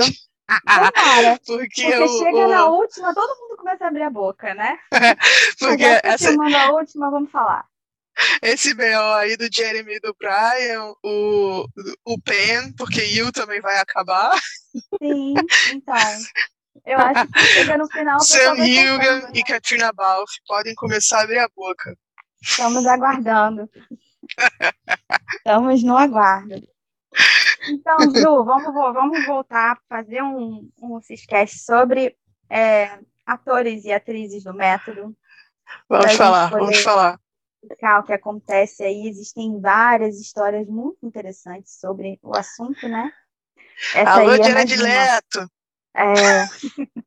[0.65, 2.47] Tomara, porque, porque o, chega o...
[2.49, 4.77] na última, todo mundo começa a abrir a boca, né?
[5.57, 6.35] porque essa...
[6.35, 7.65] na última, vamos falar
[8.41, 11.65] esse BO aí do Jeremy e do Brian, o,
[12.05, 14.37] o Pen, porque Yu também vai acabar.
[15.01, 15.33] Sim,
[15.71, 15.95] então.
[16.85, 18.19] Eu acho que chega no final.
[18.19, 19.31] Sam Hilgan né?
[19.33, 21.97] e Katrina Balfe podem começar a abrir a boca.
[22.41, 23.69] Estamos aguardando.
[25.37, 26.55] Estamos no aguardo.
[27.69, 32.17] Então, Ju, vamos, vamos voltar fazer um, um esquece sobre
[32.49, 35.15] é, atores e atrizes do método.
[35.87, 37.22] Vamos falar, vamos falar
[37.99, 39.07] o que acontece aí.
[39.07, 43.11] Existem várias histórias muito interessantes sobre o assunto, né?
[43.93, 45.51] Essa Alô, Jared é Leto!
[45.95, 46.43] É...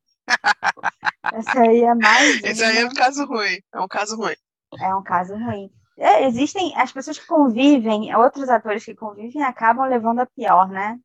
[1.33, 2.43] Essa aí é mais.
[2.43, 3.59] Esse aí é um caso ruim.
[3.73, 4.35] É um caso ruim.
[4.79, 5.71] É um caso ruim.
[5.97, 10.99] É, existem as pessoas que convivem, outros atores que convivem acabam levando a pior, né?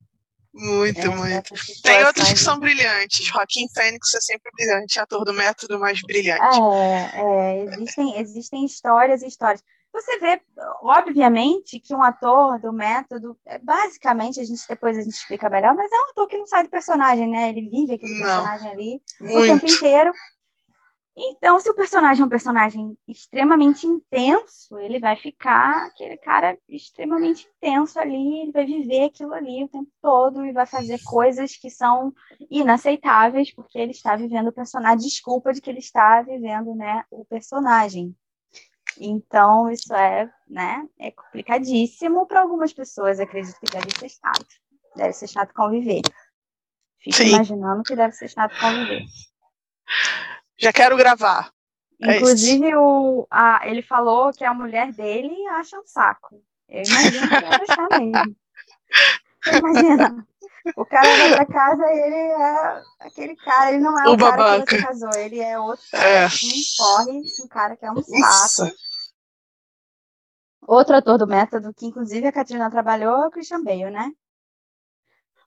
[0.54, 1.54] Muito, é, muito.
[1.82, 3.24] Tem outros que são brilhantes.
[3.24, 6.58] Joaquim Fênix é sempre brilhante, ator do método mais brilhante.
[6.60, 9.62] É, é, existem, existem histórias e histórias.
[9.90, 10.40] você vê,
[10.82, 15.74] obviamente, que um ator do método, é, basicamente, a gente depois a gente explica melhor,
[15.74, 17.48] mas é um ator que não sai do personagem, né?
[17.48, 19.38] Ele vive aquele não, personagem ali muito.
[19.38, 20.12] o tempo inteiro.
[21.14, 27.46] Então, se o personagem é um personagem extremamente intenso, ele vai ficar aquele cara extremamente
[27.58, 31.68] intenso ali, ele vai viver aquilo ali o tempo todo e vai fazer coisas que
[31.68, 32.14] são
[32.50, 37.26] inaceitáveis, porque ele está vivendo o personagem, desculpa de que ele está vivendo, né, o
[37.26, 38.16] personagem.
[38.98, 44.46] Então, isso é, né, é complicadíssimo para algumas pessoas, acredito que deve ser chato.
[44.96, 46.02] Deve ser chato conviver.
[47.00, 47.28] Fico Sim.
[47.28, 49.02] imaginando que deve ser chato conviver.
[50.62, 51.50] Já quero gravar.
[52.00, 56.40] É Inclusive, é o, a, ele falou que a mulher dele acha um saco.
[56.68, 58.36] Eu imagino que deve achar mesmo.
[59.58, 60.26] Imagina.
[60.76, 64.16] O cara vai pra casa e ele é aquele cara, ele não é o, o
[64.16, 64.64] cara babaca.
[64.64, 66.26] que você casou, ele é outro cara, é.
[66.26, 66.30] um
[66.78, 68.72] corre, um cara que é um saco.
[70.64, 74.12] Outro ator do método, que inclusive a Catrina trabalhou, é o Christian Bale, né?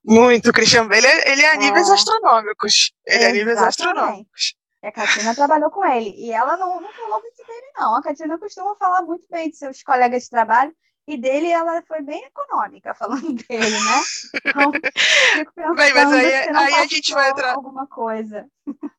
[0.04, 1.94] Muito, Christian Bale, ele, ele é a níveis é.
[1.94, 2.94] astronômicos.
[3.08, 4.56] Ele é a níveis astronômicos.
[4.88, 6.14] A Catina trabalhou com ele.
[6.18, 7.96] E ela não, não falou muito dele, não.
[7.96, 10.74] A Catina costuma falar muito bem de seus colegas de trabalho.
[11.08, 14.02] E dele ela foi bem econômica falando dele, né?
[14.44, 18.48] Então, fico pensando bem, mas aí, aí a gente vai entrar alguma coisa.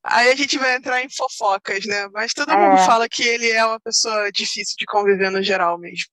[0.05, 2.09] Aí a gente vai entrar em fofocas, né?
[2.13, 2.57] Mas todo é.
[2.57, 6.07] mundo fala que ele é uma pessoa difícil de conviver no geral mesmo.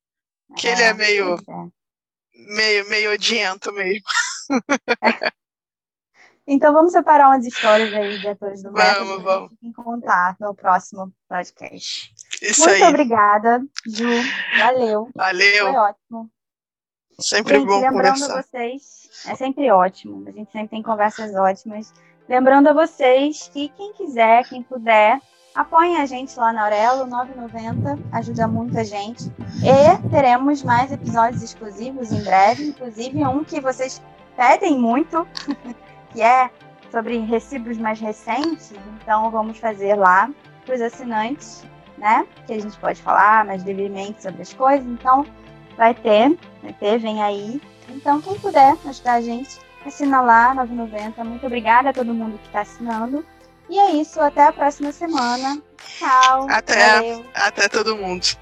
[0.57, 2.55] Que é, ele é meio, é.
[2.55, 4.03] meio, meio odiento mesmo.
[6.45, 9.51] Então vamos separar umas histórias aí de atores do método vamos, vamos.
[9.63, 12.13] em contar no próximo podcast.
[12.41, 12.89] Isso Muito aí.
[12.89, 14.09] obrigada, Ju.
[14.59, 15.09] Valeu.
[15.15, 15.65] Valeu.
[15.65, 16.29] Foi ótimo.
[17.19, 18.41] Sempre gente, bom lembrando conversar.
[18.43, 20.27] vocês, é sempre ótimo.
[20.27, 21.93] A gente sempre tem conversas ótimas.
[22.27, 25.21] Lembrando a vocês que quem quiser, quem puder,
[25.55, 29.25] apoiem a gente lá na Aurelo 990, ajuda muita gente.
[29.63, 34.01] E teremos mais episódios exclusivos em breve, inclusive um que vocês
[34.35, 35.25] pedem muito.
[36.13, 36.49] que é
[36.91, 40.29] sobre recibos mais recentes, então vamos fazer lá
[40.63, 41.65] para os assinantes,
[41.97, 42.25] né?
[42.45, 44.85] Que a gente pode falar mais livremente sobre as coisas.
[44.85, 45.25] Então,
[45.75, 47.59] vai ter, vai ter, vem aí.
[47.89, 51.23] Então, quem puder ajudar a gente, assina lá, 9,90.
[51.23, 53.25] Muito obrigada a todo mundo que está assinando.
[53.69, 55.61] E é isso, até a próxima semana.
[55.77, 56.47] Tchau.
[56.49, 57.25] Até, valeu.
[57.33, 58.37] até todo mundo.